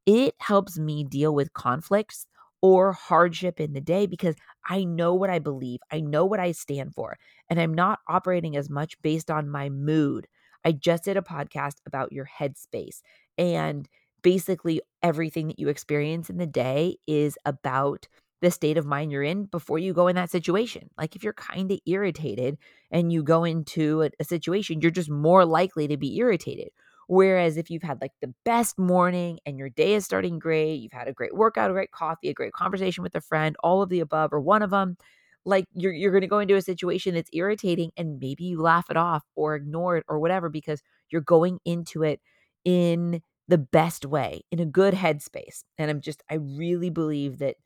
it 0.07 0.35
helps 0.41 0.79
me 0.79 1.05
deal 1.05 1.35
with 1.35 1.55
conflicts 1.55 2.27
or 2.63 2.93
hardship 2.93 3.61
in 3.61 3.73
the 3.75 3.81
day 3.83 4.07
because 4.07 4.37
I 4.67 4.85
know 4.85 5.15
what 5.15 5.31
I 5.31 5.41
believe, 5.41 5.81
I 5.91 6.01
know 6.01 6.27
what 6.27 6.41
I 6.41 6.53
stand 6.53 6.95
for, 6.95 7.19
and 7.51 7.61
I'm 7.61 7.75
not 7.75 8.01
operating 8.09 8.57
as 8.57 8.71
much 8.71 9.01
based 9.03 9.31
on 9.31 9.51
my 9.51 9.71
mood. 9.71 10.29
I 10.65 10.73
just 10.73 11.05
did 11.05 11.17
a 11.17 11.23
podcast 11.23 11.77
about 11.87 12.13
your 12.13 12.29
headspace, 12.39 13.03
and 13.37 13.89
basically 14.23 14.81
everything 15.03 15.49
that 15.49 15.59
you 15.59 15.69
experience 15.69 16.31
in 16.31 16.37
the 16.37 16.47
day 16.47 16.97
is 17.07 17.37
about 17.45 18.07
the 18.41 18.51
state 18.51 18.77
of 18.77 18.85
mind 18.85 19.13
you're 19.13 19.23
in 19.23 19.45
before 19.45 19.79
you 19.79 19.93
go 19.95 20.09
in 20.09 20.17
that 20.17 20.31
situation. 20.31 20.91
Like 20.99 21.15
if 21.15 21.23
you're 21.23 21.33
kind 21.33 21.71
of 21.71 21.79
irritated 21.87 22.59
and 22.91 23.13
you 23.13 23.23
go 23.23 23.45
into 23.45 24.03
a, 24.03 24.11
a, 24.19 24.25
situation, 24.25 24.81
you're 24.81 24.91
just 24.91 25.11
more 25.11 25.45
likely 25.45 25.87
to 25.89 25.97
be 25.97 26.17
irritated. 26.17 26.71
Whereas 27.07 27.57
if 27.57 27.71
you've 27.71 27.85
had 27.85 28.01
like 28.01 28.13
the 28.21 28.35
best 28.45 28.79
morning 28.79 29.39
and 29.47 29.59
your 29.59 29.69
day 29.69 29.95
is 29.95 30.05
starting 30.05 30.41
great, 30.41 30.81
you've 30.81 30.93
had 30.93 31.09
a 31.09 31.13
great 31.13 31.35
workout, 31.35 31.71
a 31.71 31.75
great 31.75 31.93
coffee, 31.93 32.31
a 32.31 32.35
great 32.35 32.53
conversation 32.53 33.03
with 33.03 33.15
a 33.15 33.21
friend, 33.21 33.55
all 33.63 33.81
of 33.81 33.91
the 33.91 34.01
above 34.01 34.33
or 34.33 34.41
one 34.41 34.63
of 34.63 34.71
them, 34.71 34.97
like 35.45 35.65
you're 35.75 35.93
you're 35.93 36.11
going 36.13 36.23
to 36.23 36.27
go 36.27 36.39
into 36.39 36.57
a 36.57 36.63
situation 36.63 37.15
that's 37.15 37.31
irritating 37.33 37.91
and 37.97 38.19
maybe 38.21 38.45
you 38.45 38.61
laugh 38.61 38.87
it 38.91 38.97
off 38.97 39.25
or 39.37 39.55
ignore 39.57 39.97
it 39.97 40.05
or 40.09 40.19
whatever 40.19 40.49
because 40.49 40.83
you're 41.11 41.21
going 41.21 41.59
into 41.65 42.03
it 42.03 42.21
in 42.65 43.21
the 43.49 43.59
best 43.59 44.07
way, 44.07 44.43
in 44.53 44.61
a 44.61 44.67
good 44.67 44.95
headspace. 44.95 45.65
And 45.79 45.91
I'm 45.91 46.01
just 46.01 46.23
I 46.31 46.35
really 46.37 46.91
believe 46.91 47.39
that 47.39 47.57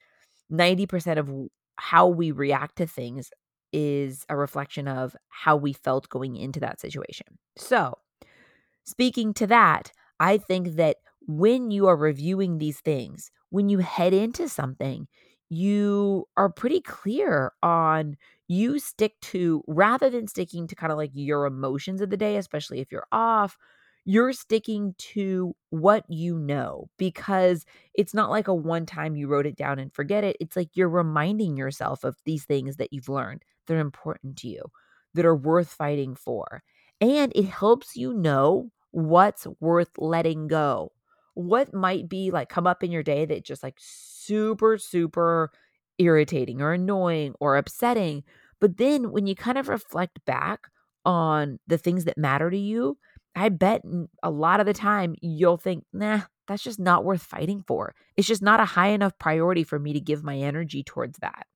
90% 0.51 1.19
of 1.19 1.31
how 1.77 2.07
we 2.09 2.31
react 2.31 2.77
to 2.77 2.87
things 2.87 3.31
is 3.73 4.25
a 4.29 4.37
reflection 4.37 4.89
of 4.89 5.15
how 5.29 5.57
we 5.57 5.73
felt 5.73 6.09
going 6.09 6.37
into 6.37 6.61
that 6.61 6.81
situation. 6.81 7.27
So, 7.59 7.99
Speaking 8.85 9.35
to 9.35 9.47
that, 9.49 9.93
I 10.21 10.39
think 10.39 10.77
that 10.77 10.97
when 11.27 11.71
you 11.71 11.89
are 11.89 11.97
reviewing 11.97 12.59
these 12.59 12.81
things, 12.81 13.31
when 13.51 13.69
you 13.69 13.79
head 13.79 14.13
into 14.15 14.49
something, 14.49 15.09
you 15.49 16.27
are 16.37 16.49
pretty 16.51 16.81
clear 16.81 17.53
on 17.63 18.17
you 18.49 18.79
stick 18.79 19.15
to 19.21 19.63
rather 19.67 20.11
than 20.11 20.27
sticking 20.29 20.67
to 20.69 20.75
kind 20.77 20.93
of 20.93 20.99
like 20.99 21.11
your 21.15 21.47
emotions 21.47 22.01
of 22.01 22.11
the 22.11 22.17
day, 22.17 22.37
especially 22.37 22.81
if 22.81 22.91
you're 22.93 23.07
off, 23.13 23.57
you're 24.05 24.33
sticking 24.33 24.95
to 24.99 25.55
what 25.71 26.05
you 26.09 26.39
know 26.39 26.89
because 26.97 27.65
it's 27.95 28.15
not 28.15 28.31
like 28.31 28.47
a 28.49 28.55
one 28.55 28.87
time 28.87 29.17
you 29.17 29.27
wrote 29.27 29.47
it 29.47 29.57
down 29.57 29.79
and 29.79 29.93
forget 29.93 30.23
it. 30.25 30.37
It's 30.41 30.55
like 30.57 30.71
you're 30.75 30.89
reminding 30.89 31.57
yourself 31.57 32.05
of 32.05 32.17
these 32.25 32.45
things 32.45 32.77
that 32.77 32.93
you've 32.93 33.09
learned 33.09 33.43
that 33.67 33.75
are 33.75 33.81
important 33.81 34.37
to 34.39 34.49
you, 34.49 34.63
that 35.15 35.27
are 35.27 35.35
worth 35.35 35.69
fighting 35.73 36.15
for. 36.15 36.63
And 37.01 37.33
it 37.35 37.47
helps 37.47 37.97
you 37.97 38.15
know 38.15 38.71
what's 38.93 39.47
worth 39.61 39.91
letting 39.99 40.47
go. 40.47 40.93
What 41.37 41.73
might 41.73 42.09
be 42.09 42.31
like 42.33 42.49
come 42.49 42.67
up 42.67 42.83
in 42.83 42.91
your 42.91 43.03
day 43.05 43.25
that 43.27 43.45
just 43.45 43.63
like 43.63 43.77
super, 43.79 44.79
super 44.79 45.53
irritating 45.99 46.61
or 46.61 46.73
annoying 46.73 47.35
or 47.41 47.57
upsetting. 47.57 48.25
But 48.61 48.79
then 48.79 49.13
when 49.13 49.27
you 49.27 49.35
kind 49.35 49.59
of 49.59 49.69
reflect 49.69 50.25
back 50.25 50.69
on 51.05 51.59
the 51.67 51.79
things 51.79 52.05
that 52.07 52.19
matter 52.19 52.51
to 52.51 52.57
you, 52.59 52.99
I 53.35 53.51
bet 53.51 53.83
a 54.23 54.31
lot 54.31 54.61
of 54.61 54.67
the 54.67 54.73
time 54.73 55.15
you'll 55.21 55.59
think, 55.59 55.85
nah, 55.93 56.23
that's 56.49 56.63
just 56.63 56.81
not 56.81 57.05
worth 57.05 57.23
fighting 57.23 57.63
for. 57.67 57.95
It's 58.17 58.27
just 58.27 58.43
not 58.43 58.61
a 58.61 58.65
high 58.65 58.89
enough 58.89 59.19
priority 59.19 59.63
for 59.63 59.79
me 59.79 59.93
to 59.93 60.01
give 60.01 60.25
my 60.25 60.39
energy 60.39 60.83
towards 60.83 61.19
that. 61.19 61.47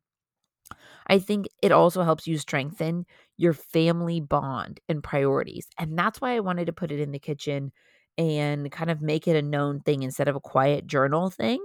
I 1.07 1.19
think 1.19 1.47
it 1.63 1.73
also 1.73 2.03
helps 2.03 2.27
you 2.27 2.39
strengthen 2.39 3.07
your 3.37 3.55
family 3.55 4.21
bond 4.21 4.81
and 4.89 5.03
priorities. 5.03 5.67
And 5.79 5.99
that's 5.99 6.21
why 6.21 6.37
I 6.37 6.41
wanted 6.41 6.67
to 6.67 6.73
put 6.73 6.93
it 6.93 7.01
in 7.01 7.13
the 7.13 7.19
kitchen 7.19 7.73
and 8.19 8.71
kind 8.73 8.91
of 8.91 9.01
make 9.03 9.29
it 9.29 9.37
a 9.37 9.43
known 9.43 9.81
thing 9.81 10.03
instead 10.03 10.29
of 10.29 10.37
a 10.37 10.41
quiet 10.41 10.87
journal 10.87 11.31
thing 11.31 11.61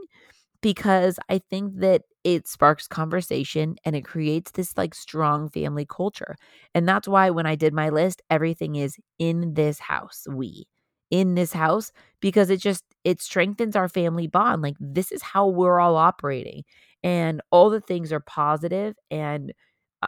because 0.62 1.20
I 1.30 1.40
think 1.50 1.80
that 1.80 2.04
it 2.24 2.48
sparks 2.48 2.88
conversation 2.88 3.76
and 3.86 3.96
it 3.96 4.04
creates 4.06 4.52
this 4.52 4.78
like 4.78 4.96
strong 4.96 5.50
family 5.50 5.86
culture. 5.88 6.36
And 6.74 6.88
that's 6.88 7.08
why 7.08 7.30
when 7.30 7.46
I 7.46 7.56
did 7.56 7.74
my 7.74 7.90
list, 7.90 8.22
everything 8.30 8.76
is 8.76 8.98
in 9.20 9.54
this 9.54 9.80
house, 9.80 10.26
we 10.30 10.66
in 11.12 11.36
this 11.36 11.54
house 11.54 11.92
because 12.20 12.50
it 12.50 12.58
just 12.58 12.84
it 13.04 13.22
strengthens 13.22 13.76
our 13.76 13.88
family 13.88 14.28
bond. 14.28 14.64
Like 14.64 14.76
this 14.80 15.12
is 15.12 15.22
how 15.22 15.48
we're 15.48 15.80
all 15.80 15.96
operating 15.98 16.64
and 17.04 17.42
all 17.52 17.70
the 17.70 17.82
things 17.82 18.12
are 18.12 18.20
positive 18.22 18.96
and 19.12 19.54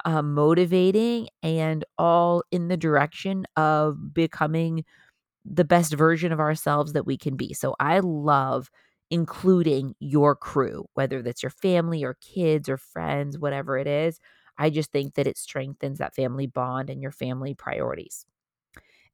uh, 0.05 0.21
motivating 0.21 1.27
and 1.43 1.83
all 1.97 2.43
in 2.51 2.67
the 2.67 2.77
direction 2.77 3.45
of 3.55 4.13
becoming 4.13 4.83
the 5.49 5.65
best 5.65 5.93
version 5.93 6.31
of 6.31 6.39
ourselves 6.39 6.93
that 6.93 7.05
we 7.05 7.17
can 7.17 7.35
be. 7.35 7.53
So 7.53 7.75
I 7.79 7.99
love 7.99 8.69
including 9.09 9.95
your 9.99 10.35
crew, 10.35 10.85
whether 10.93 11.21
that's 11.21 11.43
your 11.43 11.49
family 11.49 12.03
or 12.03 12.17
kids 12.21 12.67
or 12.69 12.77
friends, 12.77 13.39
whatever 13.39 13.77
it 13.77 13.87
is. 13.87 14.19
I 14.57 14.69
just 14.69 14.91
think 14.91 15.15
that 15.15 15.27
it 15.27 15.37
strengthens 15.37 15.99
that 15.99 16.15
family 16.15 16.47
bond 16.47 16.89
and 16.89 17.01
your 17.01 17.11
family 17.11 17.53
priorities. 17.53 18.25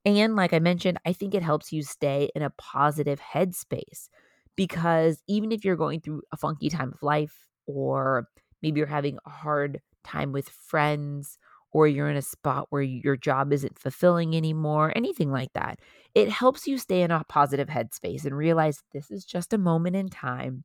And 0.06 0.36
like 0.36 0.54
I 0.54 0.60
mentioned, 0.60 0.98
I 1.06 1.13
think 1.13 1.34
it 1.34 1.44
helps 1.44 1.72
you 1.72 1.84
stay 1.84 2.30
in 2.36 2.42
a 2.42 2.50
positive 2.52 3.20
headspace 3.20 4.10
because 4.56 5.22
even 5.28 5.52
if 5.52 5.63
you're 5.63 5.75
going 5.78 6.02
through 6.02 6.22
a 6.32 6.38
funky 6.38 6.70
time 6.70 6.92
of 6.94 7.02
life, 7.02 7.48
or 7.66 8.28
maybe 8.62 8.80
you're 8.80 8.88
having 8.88 9.18
a 9.25 9.30
hard 9.30 9.80
time 10.04 10.32
with 10.34 10.50
friends 10.50 11.38
or 11.74 11.88
you're 11.88 12.10
in 12.10 12.18
a 12.18 12.22
spot 12.22 12.68
where 12.70 12.82
your 12.84 13.18
job 13.18 13.51
isn't 13.53 13.80
fulfilling 13.80 14.36
anymore, 14.36 14.94
anything 14.96 15.32
like 15.32 15.51
that. 15.53 15.80
It 16.15 16.30
helps 16.30 16.68
you 16.68 16.77
stay 16.77 17.01
in 17.01 17.12
a 17.12 17.24
positive 17.30 17.68
headspace 17.68 18.25
and 18.25 18.38
realize 18.38 18.84
this 18.94 19.12
is 19.12 19.25
just 19.25 19.53
a 19.53 19.58
moment 19.58 19.96
in 19.96 20.10
time 20.10 20.63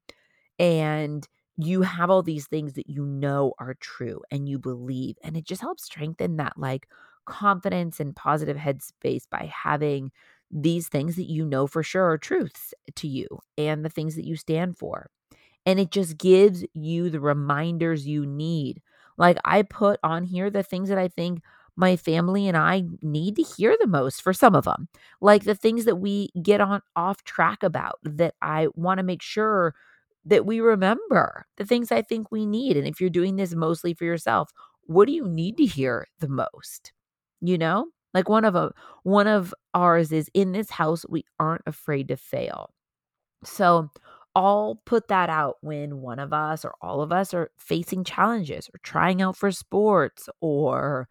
and 0.59 1.27
you 1.57 1.83
have 1.83 2.11
all 2.11 2.23
these 2.23 2.47
things 2.47 2.75
that 2.75 2.88
you 2.88 3.05
know 3.05 3.53
are 3.59 3.75
true 3.81 4.23
and 4.31 4.49
you 4.49 4.59
believe 4.59 5.17
and 5.23 5.37
it 5.37 5.45
just 5.45 5.61
helps 5.61 5.85
strengthen 5.85 6.37
that 6.37 6.53
like 6.57 6.88
confidence 7.27 8.00
and 8.00 8.15
positive 8.17 8.57
headspace 8.57 9.25
by 9.31 9.50
having 9.53 10.11
these 10.50 10.88
things 10.88 11.17
that 11.17 11.29
you 11.31 11.45
know 11.45 11.67
for 11.67 11.83
sure 11.83 12.11
are 12.11 12.19
truths 12.19 12.73
to 12.95 13.07
you 13.09 13.27
and 13.59 13.85
the 13.85 13.91
things 13.91 14.15
that 14.17 14.25
you 14.25 14.37
stand 14.37 14.79
for 14.79 15.11
and 15.67 15.79
it 15.81 15.91
just 15.91 16.19
gives 16.19 16.65
you 16.75 17.11
the 17.11 17.21
reminders 17.21 18.07
you 18.07 18.27
need. 18.27 18.81
Like 19.19 19.39
I 19.45 19.63
put 19.63 20.01
on 20.03 20.25
here 20.25 20.51
the 20.51 20.63
things 20.63 20.89
that 20.89 20.99
I 20.99 21.09
think 21.09 21.43
my 21.77 21.97
family 21.97 22.49
and 22.49 22.57
I 22.57 22.85
need 23.03 23.37
to 23.37 23.43
hear 23.43 23.77
the 23.81 23.87
most 23.87 24.23
for 24.23 24.33
some 24.33 24.55
of 24.55 24.65
them. 24.65 24.89
Like 25.21 25.45
the 25.45 25.55
things 25.55 25.85
that 25.85 25.97
we 25.97 26.31
get 26.43 26.61
on 26.61 26.83
off 26.97 27.23
track 27.25 27.63
about 27.63 27.99
that 28.03 28.35
I 28.43 28.69
want 28.75 28.99
to 28.99 29.05
make 29.05 29.23
sure 29.23 29.75
that 30.25 30.47
we 30.47 30.61
remember. 30.61 31.47
The 31.57 31.65
things 31.65 31.93
I 31.93 32.03
think 32.03 32.33
we 32.33 32.47
need. 32.47 32.77
And 32.77 32.87
if 32.87 33.01
you're 33.01 33.11
doing 33.11 33.37
this 33.37 33.55
mostly 33.55 33.95
for 33.95 34.05
yourself, 34.05 34.51
what 34.83 35.07
do 35.07 35.13
you 35.13 35.27
need 35.29 35.57
to 35.59 35.67
hear 35.67 36.07
the 36.19 36.29
most? 36.29 36.93
You 37.41 37.59
know? 37.59 37.87
Like 38.15 38.29
one 38.29 38.45
of 38.45 38.57
a 38.57 38.73
one 39.05 39.27
of 39.27 39.55
ours 39.75 40.11
is 40.13 40.31
in 40.35 40.53
this 40.53 40.71
house 40.71 41.05
we 41.09 41.25
aren't 41.39 41.63
afraid 41.67 42.09
to 42.09 42.17
fail. 42.17 42.73
So 43.45 43.91
all 44.38 44.80
put 44.87 45.09
that 45.09 45.28
out 45.28 45.57
when 45.62 46.00
one 46.00 46.21
of 46.21 46.33
us 46.33 46.64
or 46.64 46.75
all 46.80 47.02
of 47.02 47.11
us 47.11 47.35
are 47.35 47.50
facing 47.59 48.04
challenges 48.04 48.71
or 48.73 48.78
trying 48.85 49.21
out 49.21 49.37
for 49.37 49.50
sports 49.50 50.28
or 50.40 51.09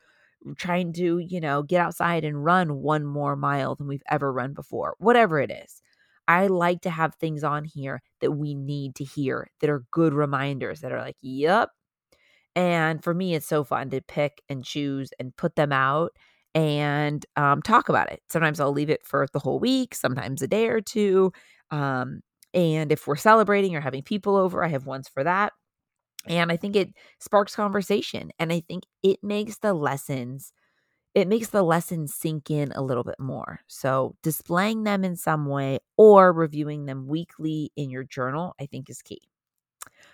trying 0.58 0.94
to, 0.94 1.18
you 1.20 1.42
know, 1.42 1.62
get 1.62 1.82
outside 1.82 2.24
and 2.24 2.46
run 2.46 2.76
one 2.76 3.06
more 3.06 3.36
mile 3.36 3.76
than 3.76 3.88
we've 3.88 4.04
ever 4.10 4.32
run 4.32 4.54
before, 4.54 4.96
whatever 5.00 5.42
it 5.42 5.52
is. 5.52 5.82
I 6.30 6.48
like 6.48 6.82
to 6.82 6.90
have 6.90 7.16
things 7.16 7.44
on 7.44 7.66
here 7.66 8.02
that 8.22 8.32
we 8.32 8.56
need 8.56 8.96
to 8.96 9.04
hear 9.04 9.50
that 9.60 9.70
are 9.70 9.84
good 9.92 10.14
reminders 10.14 10.80
that 10.82 10.94
are 10.94 11.02
like, 11.02 11.18
yep. 11.22 11.70
And 12.56 13.04
for 13.04 13.14
me, 13.14 13.36
it's 13.36 13.46
so 13.48 13.64
fun 13.66 13.90
to 13.90 14.02
pick 14.02 14.42
and 14.48 14.64
choose 14.64 15.12
and 15.20 15.36
put 15.36 15.56
them 15.56 15.74
out 15.74 16.12
and 16.56 17.26
um, 17.36 17.62
talk 17.62 17.90
about 17.90 18.12
it. 18.12 18.22
Sometimes 18.30 18.62
I'll 18.62 18.72
leave 18.72 18.90
it 18.90 19.06
for 19.06 19.28
the 19.34 19.40
whole 19.40 19.60
week, 19.60 19.94
sometimes 19.94 20.42
a 20.42 20.48
day 20.48 20.68
or 20.68 20.82
two. 20.82 21.34
Um, 21.72 22.22
and 22.54 22.92
if 22.92 23.08
we're 23.08 23.16
celebrating 23.16 23.76
or 23.76 23.82
having 23.82 24.04
people 24.04 24.36
over, 24.36 24.64
I 24.64 24.70
have 24.70 24.86
ones 24.86 25.08
for 25.10 25.24
that. 25.24 25.54
And 26.28 26.52
I 26.52 26.58
think 26.58 26.76
it 26.76 26.94
sparks 27.20 27.56
conversation. 27.56 28.32
And 28.40 28.52
I 28.52 28.62
think 28.62 28.84
it 29.04 29.24
makes 29.24 29.60
the 29.60 29.74
lessons, 29.74 30.54
it 31.16 31.28
makes 31.28 31.50
the 31.50 31.64
lessons 31.64 32.14
sink 32.16 32.52
in 32.52 32.72
a 32.74 32.82
little 32.82 33.04
bit 33.04 33.20
more. 33.20 33.62
So 33.68 34.16
displaying 34.24 34.84
them 34.84 35.06
in 35.06 35.16
some 35.18 35.48
way 35.48 35.80
or 35.98 36.34
reviewing 36.34 36.86
them 36.86 37.08
weekly 37.08 37.72
in 37.78 37.90
your 37.90 38.04
journal, 38.06 38.56
I 38.60 38.68
think 38.68 38.90
is 38.90 39.02
key. 39.02 39.22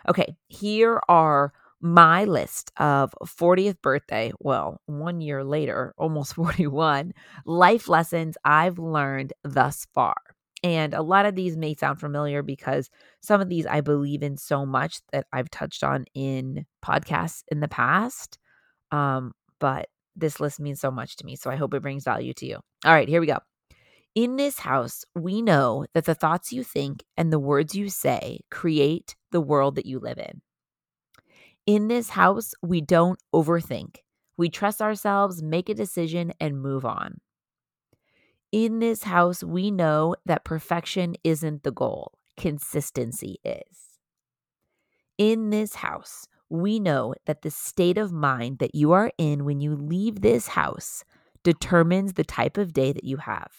Okay, 0.10 0.36
here 0.48 1.02
are 1.10 1.54
my 1.82 2.24
list 2.26 2.72
of 2.78 3.14
40th 3.26 3.82
birthday, 3.82 4.32
well, 4.40 4.80
one 4.86 5.22
year 5.22 5.44
later, 5.44 5.94
almost 5.98 6.36
41, 6.36 7.14
life 7.46 7.88
lessons 7.90 8.38
I've 8.46 8.80
learned 8.80 9.34
thus 9.44 9.88
far. 9.94 10.16
And 10.64 10.94
a 10.94 11.02
lot 11.02 11.26
of 11.26 11.36
these 11.36 11.58
may 11.58 11.76
sound 11.76 12.00
familiar 12.00 12.42
because 12.42 12.90
some 13.22 13.42
of 13.42 13.50
these 13.50 13.66
I 13.66 13.82
believe 13.82 14.24
in 14.24 14.38
so 14.38 14.66
much 14.66 15.00
that 15.12 15.28
I've 15.34 15.50
touched 15.50 15.84
on 15.84 16.06
in 16.14 16.66
podcasts 16.84 17.44
in 17.50 17.60
the 17.60 17.68
past. 17.68 18.40
Um, 18.92 19.34
but 19.60 19.90
this 20.16 20.40
list 20.40 20.60
means 20.60 20.80
so 20.80 20.92
much 20.92 21.18
to 21.18 21.26
me. 21.26 21.36
So 21.36 21.50
I 21.50 21.56
hope 21.56 21.74
it 21.74 21.82
brings 21.82 22.06
value 22.06 22.34
to 22.36 22.46
you. 22.46 22.60
All 22.86 22.94
right, 22.94 23.10
here 23.10 23.20
we 23.20 23.28
go. 23.28 23.40
In 24.16 24.36
this 24.36 24.60
house, 24.60 25.04
we 25.16 25.42
know 25.42 25.86
that 25.94 26.06
the 26.06 26.16
thoughts 26.16 26.54
you 26.54 26.64
think 26.64 27.04
and 27.18 27.34
the 27.34 27.40
words 27.40 27.74
you 27.74 27.90
say 27.90 28.42
create 28.52 29.16
the 29.32 29.42
world 29.42 29.76
that 29.76 29.88
you 29.88 30.00
live 30.00 30.20
in. 30.20 30.42
In 31.66 31.88
this 31.88 32.10
house, 32.10 32.54
we 32.62 32.80
don't 32.82 33.20
overthink. 33.34 33.98
We 34.38 34.50
trust 34.50 34.82
ourselves, 34.82 35.42
make 35.42 35.70
a 35.70 35.74
decision, 35.74 36.34
and 36.40 36.62
move 36.62 36.86
on. 36.86 37.20
In 38.54 38.78
this 38.78 39.02
house, 39.02 39.44
we 39.44 39.72
know 39.72 40.16
that 40.28 40.46
perfection 40.46 41.16
isn't 41.24 41.64
the 41.64 41.72
goal, 41.72 42.12
consistency 42.38 43.40
is. 43.44 43.98
In 45.18 45.50
this 45.50 45.74
house, 45.74 46.28
we 46.52 46.80
know 46.80 47.16
that 47.26 47.42
the 47.42 47.50
state 47.50 47.98
of 47.98 48.12
mind 48.12 48.60
that 48.60 48.76
you 48.76 48.92
are 48.92 49.12
in 49.18 49.44
when 49.44 49.60
you 49.60 49.76
leave 49.76 50.22
this 50.22 50.50
house 50.50 51.04
determines 51.44 52.14
the 52.14 52.24
type 52.24 52.60
of 52.60 52.74
day 52.74 52.94
that 52.94 53.04
you 53.04 53.18
have. 53.18 53.52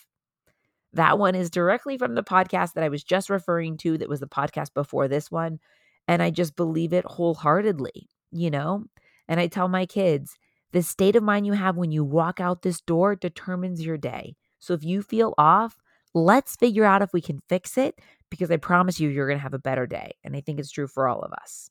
That 0.92 1.18
one 1.18 1.34
is 1.34 1.50
directly 1.50 1.98
from 1.98 2.14
the 2.14 2.22
podcast 2.22 2.74
that 2.74 2.84
I 2.84 2.88
was 2.88 3.02
just 3.02 3.28
referring 3.28 3.76
to, 3.78 3.98
that 3.98 4.08
was 4.08 4.20
the 4.20 4.28
podcast 4.28 4.74
before 4.74 5.08
this 5.08 5.28
one. 5.28 5.58
And 6.06 6.22
I 6.22 6.30
just 6.30 6.54
believe 6.54 6.92
it 6.92 7.04
wholeheartedly, 7.04 8.08
you 8.30 8.48
know? 8.48 8.84
And 9.26 9.40
I 9.40 9.48
tell 9.48 9.66
my 9.66 9.86
kids, 9.86 10.38
the 10.70 10.82
state 10.82 11.16
of 11.16 11.24
mind 11.24 11.46
you 11.46 11.54
have 11.54 11.76
when 11.76 11.90
you 11.90 12.04
walk 12.04 12.38
out 12.38 12.62
this 12.62 12.80
door 12.80 13.16
determines 13.16 13.84
your 13.84 13.98
day. 13.98 14.36
So 14.64 14.74
if 14.74 14.84
you 14.84 15.02
feel 15.02 15.34
off, 15.38 15.76
let's 16.14 16.56
figure 16.56 16.84
out 16.84 17.02
if 17.02 17.12
we 17.12 17.20
can 17.20 17.40
fix 17.48 17.76
it 17.78 18.00
because 18.30 18.50
I 18.50 18.56
promise 18.56 18.98
you, 19.00 19.08
you're 19.08 19.28
going 19.28 19.38
to 19.38 19.42
have 19.42 19.54
a 19.54 19.58
better 19.58 19.86
day. 19.86 20.12
And 20.24 20.36
I 20.36 20.40
think 20.40 20.58
it's 20.58 20.70
true 20.72 20.86
for 20.86 21.08
all 21.08 21.20
of 21.22 21.32
us. 21.32 21.70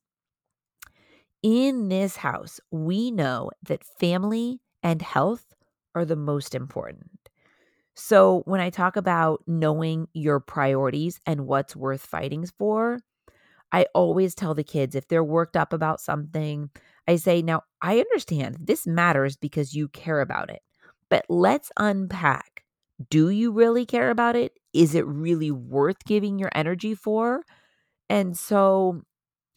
In 1.41 1.89
this 1.89 2.17
house, 2.17 2.59
we 2.71 3.11
know 3.11 3.51
that 3.63 3.83
family 3.83 4.61
and 4.81 5.01
health 5.01 5.53
are 5.93 6.05
the 6.05 6.15
most 6.15 6.55
important. 6.55 7.29
So, 7.95 8.41
when 8.45 8.61
I 8.61 8.69
talk 8.69 8.95
about 8.95 9.43
knowing 9.47 10.07
your 10.13 10.39
priorities 10.39 11.19
and 11.27 11.45
what's 11.47 11.75
worth 11.75 12.01
fighting 12.05 12.45
for, 12.57 12.99
I 13.71 13.87
always 13.95 14.35
tell 14.35 14.53
the 14.53 14.63
kids 14.63 14.95
if 14.95 15.07
they're 15.07 15.23
worked 15.23 15.57
up 15.57 15.73
about 15.73 16.01
something, 16.01 16.69
I 17.07 17.17
say, 17.17 17.41
Now, 17.41 17.63
I 17.81 17.99
understand 17.99 18.57
this 18.59 18.87
matters 18.87 19.37
because 19.37 19.75
you 19.75 19.89
care 19.89 20.21
about 20.21 20.49
it, 20.49 20.61
but 21.09 21.25
let's 21.29 21.71
unpack. 21.77 22.62
Do 23.09 23.29
you 23.29 23.51
really 23.51 23.85
care 23.85 24.09
about 24.09 24.35
it? 24.35 24.53
Is 24.73 24.95
it 24.95 25.05
really 25.05 25.51
worth 25.51 26.03
giving 26.05 26.39
your 26.39 26.51
energy 26.53 26.95
for? 26.95 27.43
And 28.09 28.37
so 28.37 29.03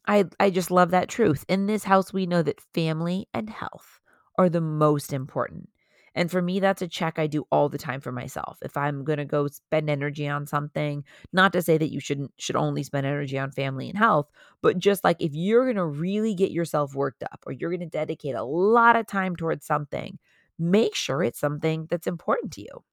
I 0.07 0.27
I 0.41 0.51
just 0.51 0.71
love 0.71 0.91
that 0.93 1.09
truth. 1.09 1.45
In 1.49 1.67
this 1.67 1.85
house 1.85 2.13
we 2.13 2.27
know 2.27 2.43
that 2.43 2.61
family 2.75 3.29
and 3.35 3.51
health 3.51 4.01
are 4.39 4.49
the 4.49 4.61
most 4.61 5.13
important. 5.13 5.71
And 6.15 6.31
for 6.31 6.43
me, 6.43 6.61
that's 6.61 6.83
a 6.83 6.89
check 6.89 7.19
I 7.19 7.27
do 7.27 7.47
all 7.53 7.69
the 7.69 7.79
time 7.79 8.01
for 8.01 8.13
myself. 8.13 8.59
If 8.63 8.77
I'm 8.77 9.05
going 9.05 9.19
to 9.19 9.25
go 9.27 9.49
spend 9.49 9.91
energy 9.91 10.29
on 10.29 10.47
something, 10.47 11.05
not 11.33 11.53
to 11.55 11.63
say 11.63 11.79
that 11.79 11.93
you 11.93 12.01
shouldn't 12.01 12.33
should 12.39 12.57
only 12.57 12.83
spend 12.85 13.07
energy 13.07 13.39
on 13.39 13.53
family 13.53 13.89
and 13.91 13.99
health, 13.99 14.29
but 14.63 14.79
just 14.79 15.05
like 15.05 15.19
if 15.21 15.35
you're 15.35 15.65
going 15.65 15.77
to 15.77 15.87
really 15.87 16.35
get 16.35 16.53
yourself 16.53 16.95
worked 16.95 17.23
up 17.25 17.45
or 17.47 17.53
you're 17.53 17.71
going 17.71 17.81
to 17.81 17.87
dedicate 17.87 18.35
a 18.35 18.45
lot 18.45 18.97
of 18.97 19.07
time 19.07 19.37
towards 19.37 19.67
something, 19.67 20.19
make 20.59 20.95
sure 20.95 21.23
it's 21.23 21.41
something 21.41 21.87
that's 21.91 22.07
important 22.07 22.53
to 22.55 22.63
you. 22.63 22.85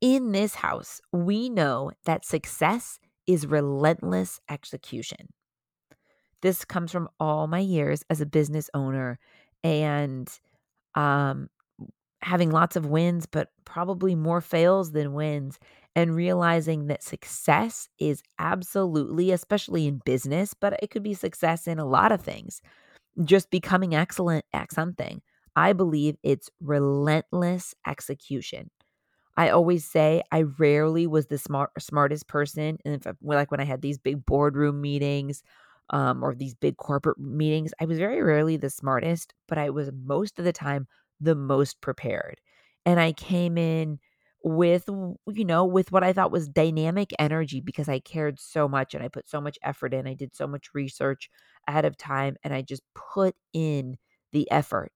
In 0.00 0.30
this 0.32 0.54
house, 0.56 1.00
we 1.12 1.48
know 1.48 1.90
that 2.04 2.24
success 2.24 2.98
is 3.26 3.46
relentless 3.46 4.40
execution. 4.48 5.32
This 6.42 6.64
comes 6.64 6.92
from 6.92 7.08
all 7.18 7.46
my 7.46 7.60
years 7.60 8.02
as 8.10 8.20
a 8.20 8.26
business 8.26 8.68
owner 8.74 9.18
and 9.62 10.28
um, 10.94 11.48
having 12.22 12.50
lots 12.50 12.76
of 12.76 12.86
wins, 12.86 13.26
but 13.26 13.50
probably 13.64 14.14
more 14.14 14.40
fails 14.40 14.92
than 14.92 15.14
wins, 15.14 15.58
and 15.96 16.14
realizing 16.16 16.88
that 16.88 17.02
success 17.02 17.88
is 17.98 18.22
absolutely, 18.38 19.32
especially 19.32 19.86
in 19.86 20.02
business, 20.04 20.54
but 20.54 20.78
it 20.82 20.90
could 20.90 21.02
be 21.04 21.14
success 21.14 21.66
in 21.68 21.78
a 21.78 21.86
lot 21.86 22.12
of 22.12 22.22
things, 22.22 22.62
just 23.24 23.50
becoming 23.50 23.94
excellent 23.94 24.44
at 24.52 24.72
something. 24.72 25.22
I 25.56 25.72
believe 25.74 26.16
it's 26.22 26.50
relentless 26.60 27.74
execution. 27.86 28.70
I 29.36 29.50
always 29.50 29.84
say 29.84 30.22
I 30.32 30.42
rarely 30.42 31.06
was 31.06 31.26
the 31.26 31.38
smart 31.38 31.70
smartest 31.80 32.28
person, 32.28 32.78
and 32.84 32.94
if, 32.94 33.06
like 33.22 33.50
when 33.50 33.60
I 33.60 33.64
had 33.64 33.82
these 33.82 33.98
big 33.98 34.24
boardroom 34.26 34.80
meetings, 34.80 35.42
um, 35.90 36.22
or 36.22 36.34
these 36.34 36.54
big 36.54 36.76
corporate 36.76 37.18
meetings, 37.18 37.72
I 37.80 37.84
was 37.86 37.98
very 37.98 38.22
rarely 38.22 38.56
the 38.56 38.70
smartest, 38.70 39.34
but 39.48 39.58
I 39.58 39.70
was 39.70 39.90
most 39.92 40.38
of 40.38 40.44
the 40.44 40.52
time 40.52 40.86
the 41.20 41.34
most 41.34 41.80
prepared. 41.80 42.40
And 42.86 43.00
I 43.00 43.12
came 43.12 43.58
in 43.58 43.98
with, 44.42 44.84
you 44.88 45.44
know, 45.44 45.64
with 45.64 45.90
what 45.92 46.04
I 46.04 46.12
thought 46.12 46.30
was 46.30 46.48
dynamic 46.48 47.12
energy 47.18 47.60
because 47.60 47.88
I 47.88 47.98
cared 48.00 48.38
so 48.40 48.68
much 48.68 48.94
and 48.94 49.02
I 49.02 49.08
put 49.08 49.28
so 49.28 49.40
much 49.40 49.58
effort 49.62 49.94
in. 49.94 50.06
I 50.06 50.14
did 50.14 50.34
so 50.36 50.46
much 50.46 50.74
research 50.74 51.30
ahead 51.66 51.84
of 51.86 51.96
time 51.96 52.36
and 52.44 52.52
I 52.52 52.60
just 52.62 52.82
put 52.94 53.34
in 53.54 53.96
the 54.32 54.50
effort. 54.50 54.92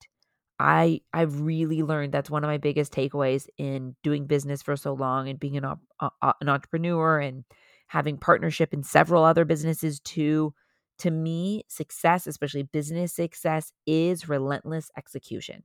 I 0.59 1.01
I've 1.13 1.41
really 1.41 1.83
learned 1.83 2.13
that's 2.13 2.31
one 2.31 2.45
of 2.45 2.49
my 2.49 2.59
biggest 2.59 2.93
takeaways 2.93 3.47
in 3.59 3.95
doing 4.03 4.27
business 4.27 4.63
for 4.63 4.77
so 4.77 4.93
long 4.93 5.29
and 5.29 5.39
being 5.39 5.57
an, 5.57 5.65
uh, 5.65 6.33
an 6.41 6.49
entrepreneur 6.49 7.21
and 7.21 7.45
having 7.87 8.19
partnership 8.19 8.75
in 8.75 8.83
several 8.83 9.25
other 9.25 9.45
businesses 9.45 10.01
too. 10.01 10.55
To 10.99 11.11
me, 11.13 11.63
success, 11.69 12.27
especially 12.27 12.65
business 12.65 13.15
success, 13.15 13.73
is 13.87 14.29
relentless 14.29 14.91
execution. 14.97 15.63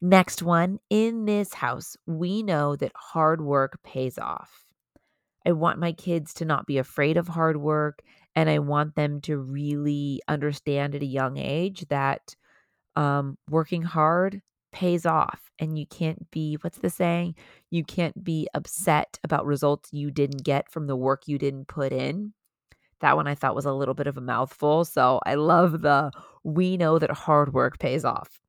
Next 0.00 0.42
one 0.42 0.78
in 0.90 1.24
this 1.24 1.54
house, 1.54 1.96
we 2.06 2.42
know 2.42 2.76
that 2.76 2.92
hard 2.94 3.40
work 3.40 3.82
pays 3.82 4.16
off. 4.18 4.66
I 5.44 5.52
want 5.52 5.80
my 5.80 5.92
kids 5.92 6.34
to 6.34 6.44
not 6.44 6.66
be 6.66 6.78
afraid 6.78 7.16
of 7.16 7.28
hard 7.28 7.56
work, 7.56 8.02
and 8.34 8.50
I 8.50 8.58
want 8.58 8.94
them 8.94 9.20
to 9.22 9.38
really 9.38 10.20
understand 10.28 10.94
at 10.94 11.02
a 11.02 11.06
young 11.06 11.36
age 11.36 11.86
that 11.88 12.36
um, 12.96 13.38
working 13.50 13.82
hard 13.82 14.42
pays 14.72 15.06
off. 15.06 15.50
And 15.58 15.78
you 15.78 15.86
can't 15.86 16.30
be, 16.30 16.58
what's 16.60 16.78
the 16.78 16.90
saying? 16.90 17.36
You 17.70 17.84
can't 17.84 18.22
be 18.22 18.48
upset 18.54 19.18
about 19.24 19.46
results 19.46 19.90
you 19.92 20.10
didn't 20.10 20.44
get 20.44 20.70
from 20.70 20.86
the 20.86 20.96
work 20.96 21.22
you 21.26 21.38
didn't 21.38 21.68
put 21.68 21.92
in. 21.92 22.34
That 23.00 23.16
one 23.16 23.26
I 23.26 23.34
thought 23.34 23.54
was 23.54 23.66
a 23.66 23.72
little 23.72 23.94
bit 23.94 24.06
of 24.06 24.16
a 24.16 24.22
mouthful. 24.22 24.84
So 24.84 25.20
I 25.24 25.34
love 25.34 25.82
the 25.82 26.10
we 26.44 26.76
know 26.76 26.98
that 26.98 27.10
hard 27.10 27.52
work 27.52 27.78
pays 27.78 28.04
off 28.04 28.40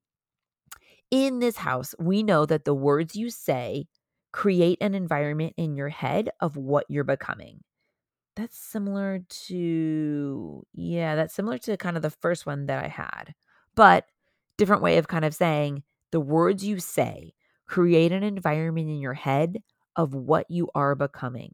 in 1.12 1.40
this 1.40 1.58
house, 1.58 1.96
we 2.00 2.24
know 2.24 2.46
that 2.46 2.66
the 2.66 2.74
words 2.74 3.16
you 3.16 3.30
say 3.30 3.86
create 4.34 4.78
an 4.82 4.94
environment 4.94 5.54
in 5.58 5.76
your 5.76 5.90
head 5.90 6.30
of 6.42 6.58
what 6.58 6.86
you're 6.90 7.04
becoming. 7.04 7.62
That's 8.36 8.58
similar 8.58 9.22
to, 9.48 10.64
yeah, 10.74 11.16
that's 11.16 11.34
similar 11.34 11.58
to 11.60 11.78
kind 11.78 11.96
of 11.96 12.04
the 12.04 12.10
first 12.10 12.46
one 12.46 12.68
that 12.68 12.84
I 12.84 12.88
had, 12.88 13.34
but 13.76 14.06
different 14.58 14.82
way 14.82 14.98
of 14.98 15.08
kind 15.08 15.26
of 15.26 15.36
saying 15.36 15.84
the 16.12 16.20
words 16.20 16.64
you 16.64 16.80
say 16.80 17.34
create 17.68 18.12
an 18.12 18.24
environment 18.24 18.90
in 18.90 19.00
your 19.00 19.14
head 19.14 19.62
of 19.96 20.14
what 20.14 20.46
you 20.50 20.70
are 20.74 20.96
becoming. 20.96 21.54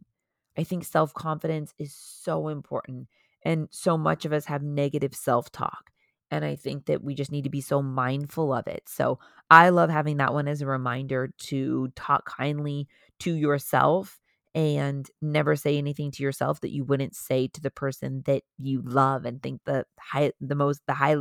I 0.57 0.63
think 0.63 0.85
self 0.85 1.13
confidence 1.13 1.73
is 1.79 1.93
so 1.95 2.47
important. 2.49 3.07
And 3.45 3.67
so 3.71 3.97
much 3.97 4.23
of 4.25 4.31
us 4.31 4.45
have 4.45 4.63
negative 4.63 5.15
self 5.15 5.51
talk. 5.51 5.89
And 6.31 6.43
I 6.45 6.55
think 6.55 6.85
that 6.85 7.03
we 7.03 7.13
just 7.13 7.31
need 7.31 7.43
to 7.43 7.49
be 7.49 7.61
so 7.61 7.81
mindful 7.81 8.53
of 8.53 8.67
it. 8.67 8.83
So 8.87 9.19
I 9.51 9.69
love 9.69 9.89
having 9.89 10.17
that 10.17 10.33
one 10.33 10.47
as 10.47 10.61
a 10.61 10.65
reminder 10.65 11.31
to 11.45 11.89
talk 11.95 12.25
kindly 12.25 12.87
to 13.19 13.33
yourself 13.33 14.19
and 14.55 15.09
never 15.21 15.55
say 15.55 15.77
anything 15.77 16.11
to 16.11 16.23
yourself 16.23 16.61
that 16.61 16.71
you 16.71 16.83
wouldn't 16.83 17.15
say 17.15 17.47
to 17.47 17.61
the 17.61 17.71
person 17.71 18.23
that 18.25 18.43
you 18.57 18.81
love 18.83 19.25
and 19.25 19.41
think 19.41 19.61
the 19.65 19.85
high 19.99 20.31
the 20.39 20.55
most 20.55 20.81
the 20.87 20.93
high 20.93 21.17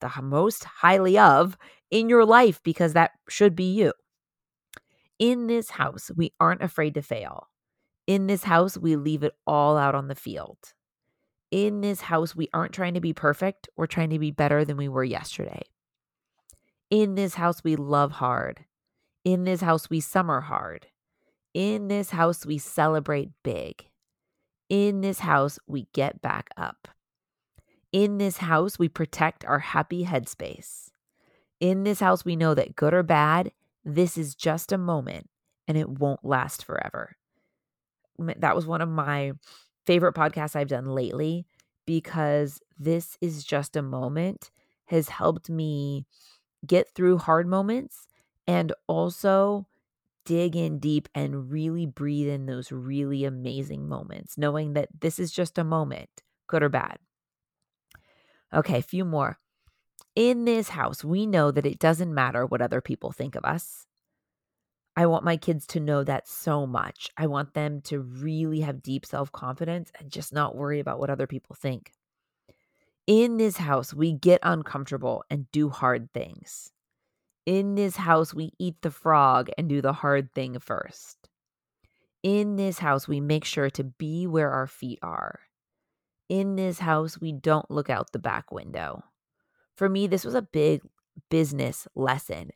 the 0.00 0.12
most 0.22 0.64
highly 0.64 1.18
of 1.18 1.56
in 1.90 2.08
your 2.08 2.24
life 2.24 2.62
because 2.62 2.92
that 2.92 3.12
should 3.28 3.54
be 3.54 3.72
you. 3.72 3.92
In 5.18 5.46
this 5.46 5.70
house, 5.70 6.10
we 6.16 6.32
aren't 6.40 6.62
afraid 6.62 6.94
to 6.94 7.02
fail. 7.02 7.48
In 8.06 8.26
this 8.26 8.44
house, 8.44 8.78
we 8.78 8.96
leave 8.96 9.22
it 9.22 9.34
all 9.46 9.76
out 9.76 9.94
on 9.94 10.08
the 10.08 10.14
field 10.14 10.58
in 11.50 11.80
this 11.80 12.00
house, 12.02 12.34
we 12.36 12.48
aren't 12.52 12.72
trying 12.72 12.94
to 12.94 13.00
be 13.00 13.12
perfect. 13.12 13.68
We're 13.76 13.86
trying 13.86 14.10
to 14.10 14.18
be 14.18 14.30
better 14.30 14.64
than 14.64 14.76
we 14.76 14.88
were 14.88 15.04
yesterday. 15.04 15.62
In 16.90 17.14
this 17.14 17.34
house, 17.34 17.62
we 17.64 17.76
love 17.76 18.12
hard. 18.12 18.64
In 19.24 19.44
this 19.44 19.60
house, 19.60 19.90
we 19.90 20.00
summer 20.00 20.40
hard. 20.40 20.86
In 21.52 21.88
this 21.88 22.10
house, 22.10 22.46
we 22.46 22.58
celebrate 22.58 23.30
big. 23.42 23.86
In 24.68 25.00
this 25.00 25.18
house, 25.18 25.58
we 25.66 25.88
get 25.92 26.22
back 26.22 26.50
up. 26.56 26.88
In 27.92 28.18
this 28.18 28.38
house, 28.38 28.78
we 28.78 28.88
protect 28.88 29.44
our 29.44 29.58
happy 29.58 30.04
headspace. 30.04 30.90
In 31.58 31.84
this 31.84 32.00
house, 32.00 32.24
we 32.24 32.36
know 32.36 32.54
that 32.54 32.76
good 32.76 32.94
or 32.94 33.02
bad, 33.02 33.52
this 33.84 34.16
is 34.16 34.34
just 34.34 34.72
a 34.72 34.78
moment 34.78 35.28
and 35.66 35.76
it 35.76 35.88
won't 35.88 36.24
last 36.24 36.64
forever. 36.64 37.16
That 38.18 38.54
was 38.54 38.66
one 38.66 38.80
of 38.80 38.88
my 38.88 39.32
favorite 39.86 40.14
podcasts 40.14 40.54
I've 40.54 40.68
done 40.68 40.86
lately 40.86 41.46
because 41.86 42.60
this 42.78 43.16
is 43.20 43.44
just 43.44 43.76
a 43.76 43.82
moment 43.82 44.50
has 44.86 45.08
helped 45.08 45.48
me 45.48 46.06
get 46.66 46.88
through 46.94 47.18
hard 47.18 47.46
moments 47.46 48.06
and 48.46 48.72
also 48.86 49.66
dig 50.24 50.54
in 50.54 50.78
deep 50.78 51.08
and 51.14 51.50
really 51.50 51.86
breathe 51.86 52.28
in 52.28 52.46
those 52.46 52.70
really 52.70 53.24
amazing 53.24 53.88
moments, 53.88 54.36
knowing 54.36 54.74
that 54.74 54.88
this 55.00 55.18
is 55.18 55.32
just 55.32 55.58
a 55.58 55.64
moment, 55.64 56.10
good 56.46 56.62
or 56.62 56.68
bad. 56.68 56.98
Okay, 58.52 58.78
a 58.78 58.82
few 58.82 59.04
more. 59.04 59.38
In 60.16 60.44
this 60.44 60.70
house, 60.70 61.04
we 61.04 61.24
know 61.26 61.50
that 61.50 61.66
it 61.66 61.78
doesn't 61.78 62.12
matter 62.12 62.44
what 62.44 62.60
other 62.60 62.80
people 62.80 63.12
think 63.12 63.36
of 63.36 63.44
us. 63.44 63.86
I 64.96 65.06
want 65.06 65.24
my 65.24 65.36
kids 65.36 65.66
to 65.68 65.80
know 65.80 66.02
that 66.04 66.26
so 66.26 66.66
much. 66.66 67.10
I 67.16 67.26
want 67.26 67.54
them 67.54 67.80
to 67.82 68.00
really 68.00 68.60
have 68.60 68.82
deep 68.82 69.06
self 69.06 69.30
confidence 69.30 69.92
and 69.98 70.10
just 70.10 70.32
not 70.32 70.56
worry 70.56 70.80
about 70.80 70.98
what 70.98 71.10
other 71.10 71.28
people 71.28 71.54
think. 71.54 71.92
In 73.06 73.36
this 73.36 73.56
house, 73.56 73.94
we 73.94 74.12
get 74.12 74.40
uncomfortable 74.42 75.24
and 75.30 75.50
do 75.52 75.68
hard 75.68 76.12
things. 76.12 76.72
In 77.46 77.76
this 77.76 77.96
house, 77.96 78.34
we 78.34 78.52
eat 78.58 78.82
the 78.82 78.90
frog 78.90 79.48
and 79.56 79.68
do 79.68 79.80
the 79.80 79.92
hard 79.92 80.32
thing 80.32 80.58
first. 80.58 81.28
In 82.22 82.56
this 82.56 82.78
house, 82.78 83.08
we 83.08 83.20
make 83.20 83.44
sure 83.44 83.70
to 83.70 83.84
be 83.84 84.26
where 84.26 84.50
our 84.50 84.66
feet 84.66 84.98
are. 85.02 85.40
In 86.30 86.54
this 86.54 86.78
house, 86.78 87.20
we 87.20 87.32
don't 87.32 87.68
look 87.72 87.90
out 87.90 88.12
the 88.12 88.20
back 88.20 88.52
window. 88.52 89.02
For 89.74 89.88
me, 89.88 90.06
this 90.06 90.24
was 90.24 90.36
a 90.36 90.42
big 90.42 90.80
business 91.28 91.88
lesson 91.96 92.50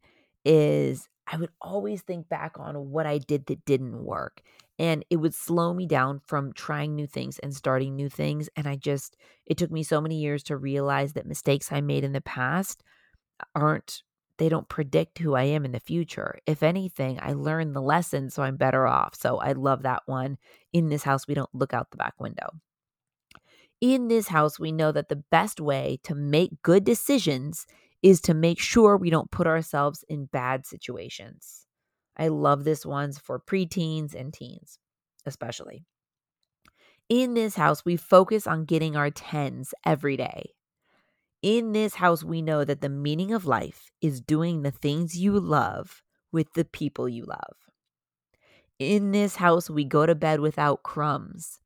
is 0.45 1.09
I 1.27 1.39
would 1.39 1.51
always 1.61 2.03
think 2.03 2.29
back 2.29 2.53
on 2.57 2.93
what 2.93 3.05
I 3.05 3.19
did 3.19 3.47
that 3.47 3.65
didn't 3.65 4.05
work. 4.05 4.43
And 4.79 5.05
it 5.11 5.17
would 5.17 5.35
slow 5.35 5.75
me 5.75 5.87
down 5.87 6.21
from 6.25 6.53
trying 6.53 6.95
new 6.95 7.09
things 7.09 7.41
and 7.41 7.53
starting 7.53 7.97
new 7.97 8.09
things. 8.09 8.49
And 8.55 8.69
I 8.69 8.77
just, 8.77 9.17
it 9.45 9.57
took 9.57 9.73
me 9.73 9.83
so 9.83 10.01
many 10.01 10.21
years 10.21 10.45
to 10.45 10.57
realize 10.57 11.15
that 11.15 11.27
mistakes 11.27 11.73
I 11.73 11.81
made 11.81 12.05
in 12.05 12.13
the 12.13 12.21
past 12.21 12.85
aren't, 13.57 14.05
they 14.39 14.49
don't 14.49 14.69
predict 14.69 15.19
who 15.19 15.35
I 15.35 15.45
am 15.45 15.65
in 15.65 15.73
the 15.73 15.81
future. 15.81 16.39
If 16.47 16.63
anything, 16.63 17.19
I 17.21 17.33
learned 17.33 17.75
the 17.75 17.83
lesson, 17.83 18.31
so 18.31 18.45
I'm 18.45 18.57
better 18.57 18.87
off. 18.87 19.17
So 19.17 19.39
I 19.39 19.51
love 19.51 19.83
that 19.83 20.05
one. 20.07 20.39
In 20.73 20.91
this 20.91 21.03
house, 21.03 21.27
we 21.27 21.35
don't 21.35 21.53
look 21.53 21.75
out 21.75 21.91
the 21.91 21.97
back 21.97 22.15
window. 22.21 22.51
In 23.81 24.09
this 24.09 24.29
house, 24.29 24.59
we 24.59 24.73
know 24.73 24.93
that 24.93 25.09
the 25.09 25.23
best 25.31 25.61
way 25.61 25.99
to 26.05 26.15
make 26.15 26.63
good 26.63 26.85
decisions 26.85 27.67
is 28.03 28.21
to 28.23 28.35
make 28.35 28.59
sure 28.59 28.97
we 28.97 29.11
don't 29.11 29.31
put 29.31 29.47
ourselves 29.47 30.05
in 30.09 30.27
bad 30.27 30.67
situations. 30.67 31.67
I 32.17 32.29
love 32.29 32.65
this 32.65 32.87
one's 32.87 33.19
for 33.19 33.41
preteens 33.41 34.15
and 34.15 34.33
teens, 34.33 34.79
especially. 35.27 35.85
In 37.09 37.35
this 37.35 37.57
house, 37.57 37.85
we 37.85 37.97
focus 37.97 38.47
on 38.47 38.65
getting 38.65 38.97
our 38.97 39.11
tens 39.11 39.75
every 39.85 40.17
day. 40.17 40.51
In 41.43 41.73
this 41.73 41.97
house, 41.97 42.25
we 42.25 42.41
know 42.41 42.65
that 42.65 42.81
the 42.81 42.89
meaning 42.89 43.33
of 43.33 43.45
life 43.45 43.91
is 44.01 44.21
doing 44.21 44.63
the 44.63 44.71
things 44.71 45.19
you 45.19 45.39
love 45.39 46.03
with 46.33 46.53
the 46.55 46.65
people 46.65 47.09
you 47.09 47.25
love. 47.25 47.57
In 48.79 49.13
this 49.13 49.37
house, 49.37 49.69
we 49.69 49.85
go 49.85 50.07
to 50.07 50.15
bed 50.15 50.41
without 50.41 50.83
crumbs. 50.83 51.61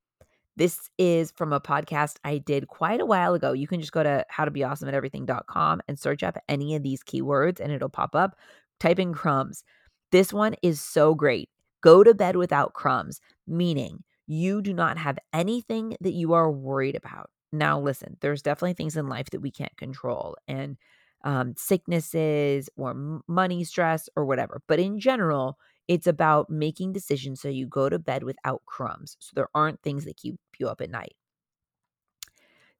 This 0.58 0.90
is 0.98 1.30
from 1.30 1.52
a 1.52 1.60
podcast 1.60 2.16
I 2.24 2.38
did 2.38 2.66
quite 2.66 3.00
a 3.00 3.06
while 3.06 3.34
ago. 3.34 3.52
You 3.52 3.68
can 3.68 3.80
just 3.80 3.92
go 3.92 4.02
to 4.02 4.24
howtobeawesomeateverything.com 4.36 5.82
and 5.86 5.96
search 5.96 6.24
up 6.24 6.36
any 6.48 6.74
of 6.74 6.82
these 6.82 7.04
keywords 7.04 7.60
and 7.60 7.70
it'll 7.70 7.88
pop 7.88 8.16
up. 8.16 8.36
Type 8.80 8.98
in 8.98 9.14
crumbs. 9.14 9.62
This 10.10 10.32
one 10.32 10.56
is 10.60 10.80
so 10.80 11.14
great. 11.14 11.48
Go 11.80 12.02
to 12.02 12.12
bed 12.12 12.34
without 12.34 12.72
crumbs, 12.72 13.20
meaning 13.46 14.02
you 14.26 14.60
do 14.60 14.72
not 14.74 14.98
have 14.98 15.16
anything 15.32 15.96
that 16.00 16.14
you 16.14 16.32
are 16.32 16.50
worried 16.50 16.96
about. 16.96 17.30
Now, 17.52 17.78
listen, 17.78 18.16
there's 18.20 18.42
definitely 18.42 18.74
things 18.74 18.96
in 18.96 19.08
life 19.08 19.30
that 19.30 19.40
we 19.40 19.52
can't 19.52 19.76
control 19.76 20.36
and 20.48 20.76
um, 21.22 21.54
sicknesses 21.56 22.68
or 22.76 23.22
money 23.28 23.62
stress 23.62 24.08
or 24.16 24.24
whatever. 24.24 24.60
But 24.66 24.80
in 24.80 24.98
general, 24.98 25.56
it's 25.88 26.06
about 26.06 26.50
making 26.50 26.92
decisions 26.92 27.40
so 27.40 27.48
you 27.48 27.66
go 27.66 27.88
to 27.88 27.98
bed 27.98 28.22
without 28.24 28.62
crumbs. 28.66 29.16
So 29.20 29.32
there 29.34 29.48
aren't 29.54 29.82
things 29.82 30.04
that 30.04 30.16
keep 30.16 30.36
you 30.58 30.68
up 30.68 30.80
at 30.80 30.90
night. 30.90 31.14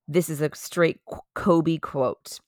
This 0.07 0.29
is 0.29 0.41
a 0.41 0.51
straight 0.55 1.01
Kobe 1.35 1.79
quote. 1.79 2.41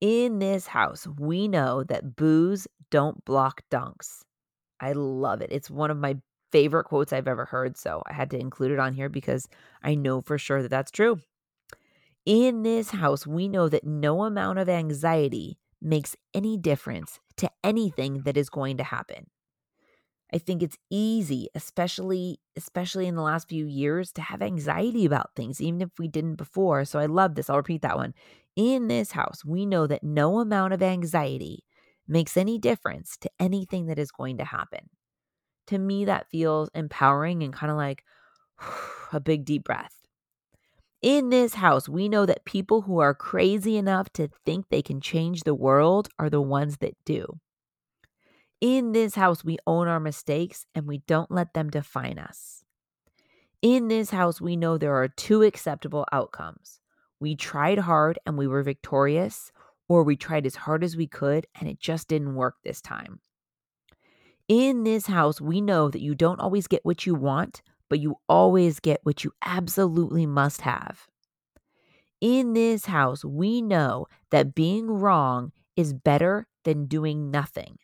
In 0.00 0.38
this 0.38 0.68
house, 0.68 1.06
we 1.06 1.48
know 1.48 1.84
that 1.84 2.16
boos 2.16 2.66
don't 2.90 3.24
block 3.24 3.62
dunks. 3.70 4.22
I 4.80 4.92
love 4.92 5.42
it. 5.42 5.50
It's 5.52 5.70
one 5.70 5.90
of 5.90 5.98
my 5.98 6.18
favorite 6.52 6.84
quotes 6.84 7.12
I've 7.12 7.28
ever 7.28 7.46
heard. 7.46 7.76
So 7.76 8.02
I 8.06 8.12
had 8.14 8.30
to 8.32 8.38
include 8.38 8.72
it 8.72 8.78
on 8.80 8.94
here 8.94 9.08
because 9.08 9.48
I 9.82 9.94
know 9.94 10.22
for 10.22 10.38
sure 10.38 10.62
that 10.62 10.70
that's 10.70 10.90
true. 10.90 11.20
In 12.26 12.62
this 12.62 12.90
house, 12.90 13.26
we 13.26 13.48
know 13.48 13.68
that 13.68 13.84
no 13.84 14.24
amount 14.24 14.58
of 14.58 14.68
anxiety 14.68 15.58
makes 15.80 16.16
any 16.32 16.56
difference 16.56 17.20
to 17.36 17.50
anything 17.62 18.22
that 18.22 18.36
is 18.36 18.48
going 18.48 18.76
to 18.78 18.84
happen. 18.84 19.26
I 20.32 20.38
think 20.38 20.62
it's 20.62 20.78
easy, 20.90 21.48
especially 21.54 22.40
especially 22.56 23.06
in 23.06 23.14
the 23.14 23.22
last 23.22 23.48
few 23.48 23.66
years 23.66 24.12
to 24.12 24.22
have 24.22 24.42
anxiety 24.42 25.04
about 25.04 25.30
things 25.36 25.60
even 25.60 25.80
if 25.80 25.90
we 25.98 26.08
didn't 26.08 26.36
before. 26.36 26.84
So 26.84 26.98
I 26.98 27.06
love 27.06 27.34
this. 27.34 27.48
I'll 27.50 27.56
repeat 27.58 27.82
that 27.82 27.96
one. 27.96 28.14
In 28.56 28.88
this 28.88 29.12
house, 29.12 29.44
we 29.44 29.66
know 29.66 29.86
that 29.86 30.02
no 30.02 30.38
amount 30.40 30.72
of 30.72 30.82
anxiety 30.82 31.64
makes 32.08 32.36
any 32.36 32.58
difference 32.58 33.16
to 33.18 33.30
anything 33.40 33.86
that 33.86 33.98
is 33.98 34.10
going 34.10 34.38
to 34.38 34.44
happen. 34.44 34.90
To 35.68 35.78
me 35.78 36.04
that 36.06 36.30
feels 36.30 36.70
empowering 36.74 37.42
and 37.42 37.52
kind 37.52 37.70
of 37.70 37.76
like 37.76 38.04
a 39.12 39.20
big 39.20 39.44
deep 39.44 39.64
breath. 39.64 39.96
In 41.02 41.28
this 41.28 41.54
house, 41.54 41.88
we 41.88 42.08
know 42.08 42.26
that 42.26 42.44
people 42.44 42.82
who 42.82 42.98
are 42.98 43.14
crazy 43.14 43.76
enough 43.76 44.10
to 44.14 44.28
think 44.44 44.68
they 44.68 44.82
can 44.82 45.00
change 45.00 45.42
the 45.42 45.54
world 45.54 46.08
are 46.18 46.30
the 46.30 46.40
ones 46.40 46.78
that 46.78 46.96
do. 47.04 47.38
In 48.64 48.92
this 48.92 49.14
house, 49.14 49.44
we 49.44 49.58
own 49.66 49.88
our 49.88 50.00
mistakes 50.00 50.64
and 50.74 50.86
we 50.86 51.02
don't 51.06 51.30
let 51.30 51.52
them 51.52 51.68
define 51.68 52.18
us. 52.18 52.64
In 53.60 53.88
this 53.88 54.08
house, 54.08 54.40
we 54.40 54.56
know 54.56 54.78
there 54.78 54.96
are 54.96 55.06
two 55.06 55.42
acceptable 55.42 56.06
outcomes. 56.10 56.80
We 57.20 57.36
tried 57.36 57.80
hard 57.80 58.18
and 58.24 58.38
we 58.38 58.46
were 58.46 58.62
victorious, 58.62 59.52
or 59.86 60.02
we 60.02 60.16
tried 60.16 60.46
as 60.46 60.54
hard 60.56 60.82
as 60.82 60.96
we 60.96 61.06
could 61.06 61.46
and 61.60 61.68
it 61.68 61.78
just 61.78 62.08
didn't 62.08 62.36
work 62.36 62.54
this 62.64 62.80
time. 62.80 63.20
In 64.48 64.84
this 64.84 65.08
house, 65.08 65.42
we 65.42 65.60
know 65.60 65.90
that 65.90 66.00
you 66.00 66.14
don't 66.14 66.40
always 66.40 66.66
get 66.66 66.86
what 66.86 67.04
you 67.04 67.14
want, 67.14 67.60
but 67.90 68.00
you 68.00 68.16
always 68.30 68.80
get 68.80 69.00
what 69.02 69.24
you 69.24 69.32
absolutely 69.44 70.24
must 70.24 70.62
have. 70.62 71.06
In 72.22 72.54
this 72.54 72.86
house, 72.86 73.26
we 73.26 73.60
know 73.60 74.06
that 74.30 74.54
being 74.54 74.86
wrong 74.90 75.52
is 75.76 75.92
better 75.92 76.46
than 76.64 76.86
doing 76.86 77.30
nothing. 77.30 77.76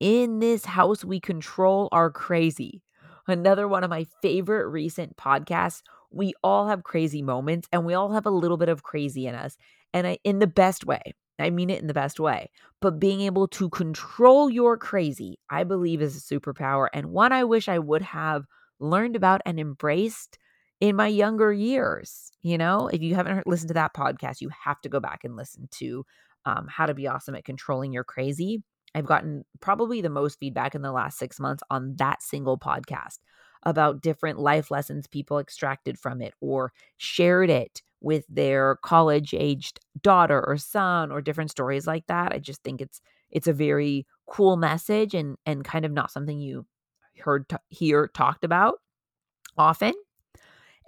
In 0.00 0.38
this 0.38 0.64
house, 0.64 1.04
we 1.04 1.20
control 1.20 1.88
our 1.92 2.10
crazy. 2.10 2.82
Another 3.28 3.68
one 3.68 3.84
of 3.84 3.90
my 3.90 4.06
favorite 4.22 4.66
recent 4.68 5.16
podcasts. 5.16 5.82
We 6.10 6.32
all 6.42 6.66
have 6.68 6.82
crazy 6.84 7.22
moments 7.22 7.68
and 7.70 7.84
we 7.84 7.94
all 7.94 8.12
have 8.12 8.26
a 8.26 8.30
little 8.30 8.56
bit 8.56 8.68
of 8.70 8.82
crazy 8.82 9.26
in 9.26 9.34
us. 9.34 9.56
And 9.92 10.06
I, 10.06 10.18
in 10.24 10.38
the 10.38 10.46
best 10.46 10.86
way, 10.86 11.02
I 11.38 11.50
mean 11.50 11.70
it 11.70 11.80
in 11.80 11.86
the 11.86 11.94
best 11.94 12.18
way. 12.18 12.50
But 12.80 12.98
being 12.98 13.20
able 13.20 13.46
to 13.48 13.68
control 13.68 14.50
your 14.50 14.76
crazy, 14.76 15.38
I 15.50 15.64
believe, 15.64 16.00
is 16.02 16.16
a 16.16 16.34
superpower 16.34 16.88
and 16.92 17.12
one 17.12 17.32
I 17.32 17.44
wish 17.44 17.68
I 17.68 17.78
would 17.78 18.02
have 18.02 18.46
learned 18.80 19.16
about 19.16 19.42
and 19.44 19.60
embraced 19.60 20.38
in 20.80 20.96
my 20.96 21.08
younger 21.08 21.52
years. 21.52 22.32
You 22.40 22.56
know, 22.56 22.88
if 22.88 23.02
you 23.02 23.14
haven't 23.14 23.34
heard, 23.34 23.44
listened 23.46 23.68
to 23.68 23.74
that 23.74 23.94
podcast, 23.94 24.40
you 24.40 24.50
have 24.64 24.80
to 24.80 24.88
go 24.88 24.98
back 24.98 25.24
and 25.24 25.36
listen 25.36 25.68
to 25.72 26.06
um, 26.46 26.66
How 26.68 26.86
to 26.86 26.94
Be 26.94 27.06
Awesome 27.06 27.34
at 27.34 27.44
Controlling 27.44 27.92
Your 27.92 28.04
Crazy. 28.04 28.62
I've 28.94 29.06
gotten 29.06 29.44
probably 29.60 30.00
the 30.00 30.10
most 30.10 30.38
feedback 30.38 30.74
in 30.74 30.82
the 30.82 30.92
last 30.92 31.18
six 31.18 31.38
months 31.40 31.62
on 31.70 31.94
that 31.96 32.22
single 32.22 32.58
podcast 32.58 33.18
about 33.62 34.00
different 34.02 34.38
life 34.38 34.70
lessons 34.70 35.06
people 35.06 35.38
extracted 35.38 35.98
from 35.98 36.20
it 36.22 36.34
or 36.40 36.72
shared 36.96 37.50
it 37.50 37.82
with 38.00 38.24
their 38.28 38.76
college 38.82 39.34
aged 39.36 39.78
daughter 40.00 40.42
or 40.46 40.56
son 40.56 41.12
or 41.12 41.20
different 41.20 41.50
stories 41.50 41.86
like 41.86 42.06
that. 42.06 42.32
I 42.32 42.38
just 42.38 42.62
think 42.62 42.80
it's 42.80 43.00
it's 43.30 43.46
a 43.46 43.52
very 43.52 44.06
cool 44.26 44.56
message 44.56 45.14
and 45.14 45.36
and 45.46 45.64
kind 45.64 45.84
of 45.84 45.92
not 45.92 46.10
something 46.10 46.38
you 46.38 46.66
heard 47.18 47.48
t- 47.48 47.56
hear 47.68 48.08
talked 48.08 48.44
about 48.44 48.78
often. 49.58 49.94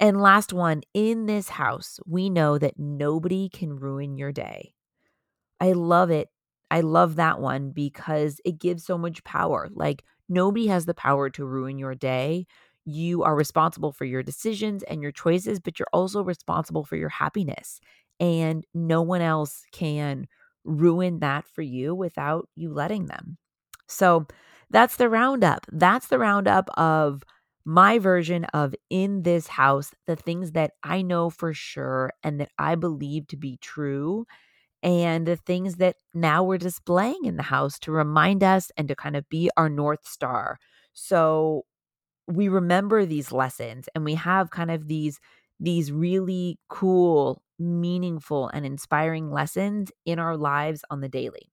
And 0.00 0.20
last 0.20 0.52
one, 0.52 0.82
in 0.94 1.26
this 1.26 1.48
house, 1.50 2.00
we 2.06 2.30
know 2.30 2.58
that 2.58 2.78
nobody 2.78 3.48
can 3.48 3.76
ruin 3.76 4.16
your 4.16 4.32
day. 4.32 4.74
I 5.60 5.72
love 5.72 6.10
it 6.10 6.28
I 6.72 6.80
love 6.80 7.16
that 7.16 7.38
one 7.40 7.70
because 7.70 8.40
it 8.46 8.58
gives 8.58 8.84
so 8.84 8.98
much 8.98 9.22
power. 9.24 9.68
Like 9.72 10.04
nobody 10.28 10.68
has 10.68 10.86
the 10.86 10.94
power 10.94 11.30
to 11.30 11.44
ruin 11.44 11.78
your 11.78 11.94
day. 11.94 12.46
You 12.86 13.22
are 13.24 13.36
responsible 13.36 13.92
for 13.92 14.06
your 14.06 14.22
decisions 14.22 14.82
and 14.84 15.02
your 15.02 15.12
choices, 15.12 15.60
but 15.60 15.78
you're 15.78 15.86
also 15.92 16.24
responsible 16.24 16.84
for 16.84 16.96
your 16.96 17.10
happiness. 17.10 17.78
And 18.18 18.64
no 18.74 19.02
one 19.02 19.20
else 19.20 19.64
can 19.72 20.28
ruin 20.64 21.20
that 21.20 21.46
for 21.46 21.62
you 21.62 21.94
without 21.94 22.48
you 22.56 22.72
letting 22.72 23.06
them. 23.06 23.36
So 23.86 24.26
that's 24.70 24.96
the 24.96 25.10
roundup. 25.10 25.66
That's 25.70 26.06
the 26.06 26.18
roundup 26.18 26.70
of 26.78 27.22
my 27.66 27.98
version 27.98 28.46
of 28.46 28.74
in 28.90 29.24
this 29.24 29.46
house, 29.46 29.92
the 30.06 30.16
things 30.16 30.52
that 30.52 30.72
I 30.82 31.02
know 31.02 31.30
for 31.30 31.52
sure 31.52 32.12
and 32.22 32.40
that 32.40 32.50
I 32.58 32.76
believe 32.76 33.26
to 33.28 33.36
be 33.36 33.58
true 33.60 34.26
and 34.82 35.26
the 35.26 35.36
things 35.36 35.76
that 35.76 35.96
now 36.14 36.42
we're 36.42 36.58
displaying 36.58 37.24
in 37.24 37.36
the 37.36 37.42
house 37.44 37.78
to 37.80 37.92
remind 37.92 38.42
us 38.42 38.70
and 38.76 38.88
to 38.88 38.96
kind 38.96 39.16
of 39.16 39.28
be 39.28 39.50
our 39.56 39.68
North 39.68 40.06
Star. 40.06 40.58
So 40.92 41.64
we 42.26 42.48
remember 42.48 43.04
these 43.04 43.32
lessons 43.32 43.88
and 43.94 44.04
we 44.04 44.14
have 44.14 44.50
kind 44.50 44.70
of 44.70 44.88
these 44.88 45.20
these 45.60 45.92
really 45.92 46.58
cool 46.68 47.42
meaningful 47.58 48.48
and 48.48 48.66
inspiring 48.66 49.30
lessons 49.30 49.92
in 50.04 50.18
our 50.18 50.36
lives 50.36 50.84
on 50.90 51.00
the 51.00 51.08
daily 51.08 51.50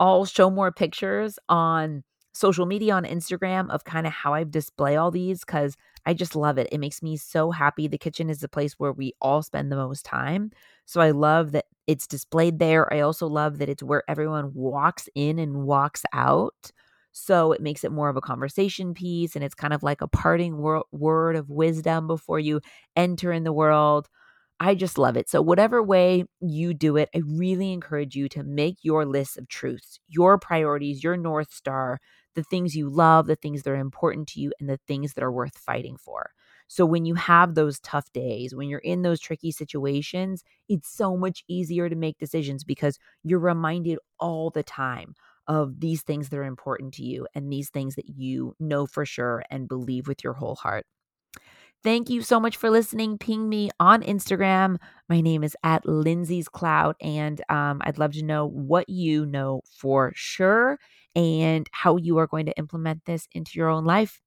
i'll 0.00 0.24
show 0.24 0.50
more 0.50 0.72
pictures 0.72 1.38
on 1.48 2.02
social 2.34 2.66
media 2.66 2.94
on 2.94 3.04
instagram 3.04 3.70
of 3.70 3.84
kind 3.84 4.06
of 4.06 4.12
how 4.12 4.32
i 4.34 4.44
display 4.44 4.96
all 4.96 5.10
these 5.10 5.40
because 5.40 5.76
i 6.06 6.14
just 6.14 6.36
love 6.36 6.58
it 6.58 6.68
it 6.72 6.78
makes 6.78 7.02
me 7.02 7.16
so 7.16 7.50
happy 7.50 7.88
the 7.88 7.98
kitchen 7.98 8.30
is 8.30 8.40
the 8.40 8.48
place 8.48 8.74
where 8.78 8.92
we 8.92 9.12
all 9.20 9.42
spend 9.42 9.70
the 9.70 9.76
most 9.76 10.04
time 10.04 10.50
so 10.84 11.00
i 11.00 11.10
love 11.10 11.52
that 11.52 11.66
it's 11.86 12.06
displayed 12.06 12.58
there 12.58 12.92
i 12.92 13.00
also 13.00 13.26
love 13.26 13.58
that 13.58 13.68
it's 13.68 13.82
where 13.82 14.02
everyone 14.08 14.52
walks 14.54 15.08
in 15.14 15.38
and 15.38 15.64
walks 15.64 16.02
out 16.12 16.70
so 17.12 17.52
it 17.52 17.60
makes 17.60 17.84
it 17.84 17.92
more 17.92 18.08
of 18.08 18.16
a 18.16 18.20
conversation 18.20 18.94
piece 18.94 19.34
and 19.34 19.44
it's 19.44 19.54
kind 19.54 19.72
of 19.72 19.82
like 19.82 20.00
a 20.00 20.08
parting 20.08 20.58
wor- 20.58 20.84
word 20.92 21.36
of 21.36 21.50
wisdom 21.50 22.06
before 22.06 22.38
you 22.38 22.60
enter 22.96 23.32
in 23.32 23.42
the 23.44 23.52
world. 23.52 24.08
I 24.60 24.74
just 24.74 24.98
love 24.98 25.16
it. 25.16 25.28
So, 25.28 25.40
whatever 25.40 25.82
way 25.82 26.24
you 26.40 26.74
do 26.74 26.96
it, 26.96 27.08
I 27.14 27.22
really 27.26 27.72
encourage 27.72 28.16
you 28.16 28.28
to 28.30 28.42
make 28.42 28.76
your 28.82 29.06
list 29.06 29.38
of 29.38 29.48
truths, 29.48 30.00
your 30.08 30.38
priorities, 30.38 31.02
your 31.04 31.16
North 31.16 31.52
Star, 31.52 32.00
the 32.38 32.44
things 32.44 32.76
you 32.76 32.88
love, 32.88 33.26
the 33.26 33.34
things 33.34 33.64
that 33.64 33.70
are 33.70 33.76
important 33.76 34.28
to 34.28 34.40
you, 34.40 34.52
and 34.60 34.68
the 34.68 34.78
things 34.86 35.14
that 35.14 35.24
are 35.24 35.32
worth 35.32 35.58
fighting 35.58 35.96
for. 35.96 36.30
So, 36.68 36.86
when 36.86 37.04
you 37.04 37.16
have 37.16 37.54
those 37.56 37.80
tough 37.80 38.12
days, 38.12 38.54
when 38.54 38.68
you're 38.68 38.78
in 38.78 39.02
those 39.02 39.18
tricky 39.18 39.50
situations, 39.50 40.44
it's 40.68 40.88
so 40.88 41.16
much 41.16 41.42
easier 41.48 41.88
to 41.88 41.96
make 41.96 42.16
decisions 42.18 42.62
because 42.62 43.00
you're 43.24 43.40
reminded 43.40 43.98
all 44.20 44.50
the 44.50 44.62
time 44.62 45.16
of 45.48 45.80
these 45.80 46.02
things 46.02 46.28
that 46.28 46.38
are 46.38 46.44
important 46.44 46.94
to 46.94 47.02
you 47.02 47.26
and 47.34 47.52
these 47.52 47.70
things 47.70 47.96
that 47.96 48.08
you 48.08 48.54
know 48.60 48.86
for 48.86 49.04
sure 49.04 49.42
and 49.50 49.66
believe 49.66 50.06
with 50.06 50.22
your 50.22 50.34
whole 50.34 50.54
heart. 50.54 50.86
Thank 51.82 52.10
you 52.10 52.22
so 52.22 52.38
much 52.38 52.56
for 52.56 52.70
listening. 52.70 53.18
Ping 53.18 53.48
me 53.48 53.70
on 53.80 54.02
Instagram. 54.02 54.78
My 55.08 55.20
name 55.20 55.42
is 55.42 55.56
at 55.62 55.86
Lindsay's 55.86 56.48
Cloud, 56.48 56.96
and 57.00 57.40
um, 57.48 57.80
I'd 57.84 57.98
love 57.98 58.12
to 58.12 58.24
know 58.24 58.46
what 58.46 58.88
you 58.88 59.26
know 59.26 59.62
for 59.64 60.12
sure 60.14 60.78
and 61.18 61.68
how 61.72 61.96
you 61.96 62.16
are 62.18 62.28
going 62.28 62.46
to 62.46 62.56
implement 62.56 63.04
this 63.04 63.26
into 63.32 63.58
your 63.58 63.68
own 63.68 63.84
life. 63.84 64.20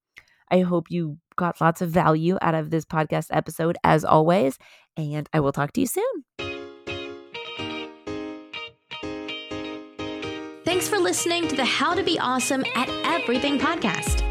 I 0.51 0.60
hope 0.60 0.91
you 0.91 1.17
got 1.38 1.62
lots 1.62 1.82
of 1.82 1.89
value 1.89 2.38
out 2.41 2.54
of 2.54 2.69
this 2.69 2.84
podcast 2.84 3.27
episode, 3.32 3.77
as 3.86 4.04
always, 4.04 4.58
and 4.97 5.30
I 5.32 5.39
will 5.39 5.54
talk 5.54 5.71
to 5.73 5.80
you 5.80 5.88
soon. 5.88 6.25
Thanks 10.65 10.89
for 10.89 10.99
listening 10.99 11.47
to 11.47 11.56
the 11.56 11.65
How 11.65 11.93
to 11.93 12.04
Be 12.04 12.19
Awesome 12.19 12.65
at 12.75 12.89
Everything 13.06 13.58
podcast. 13.58 14.30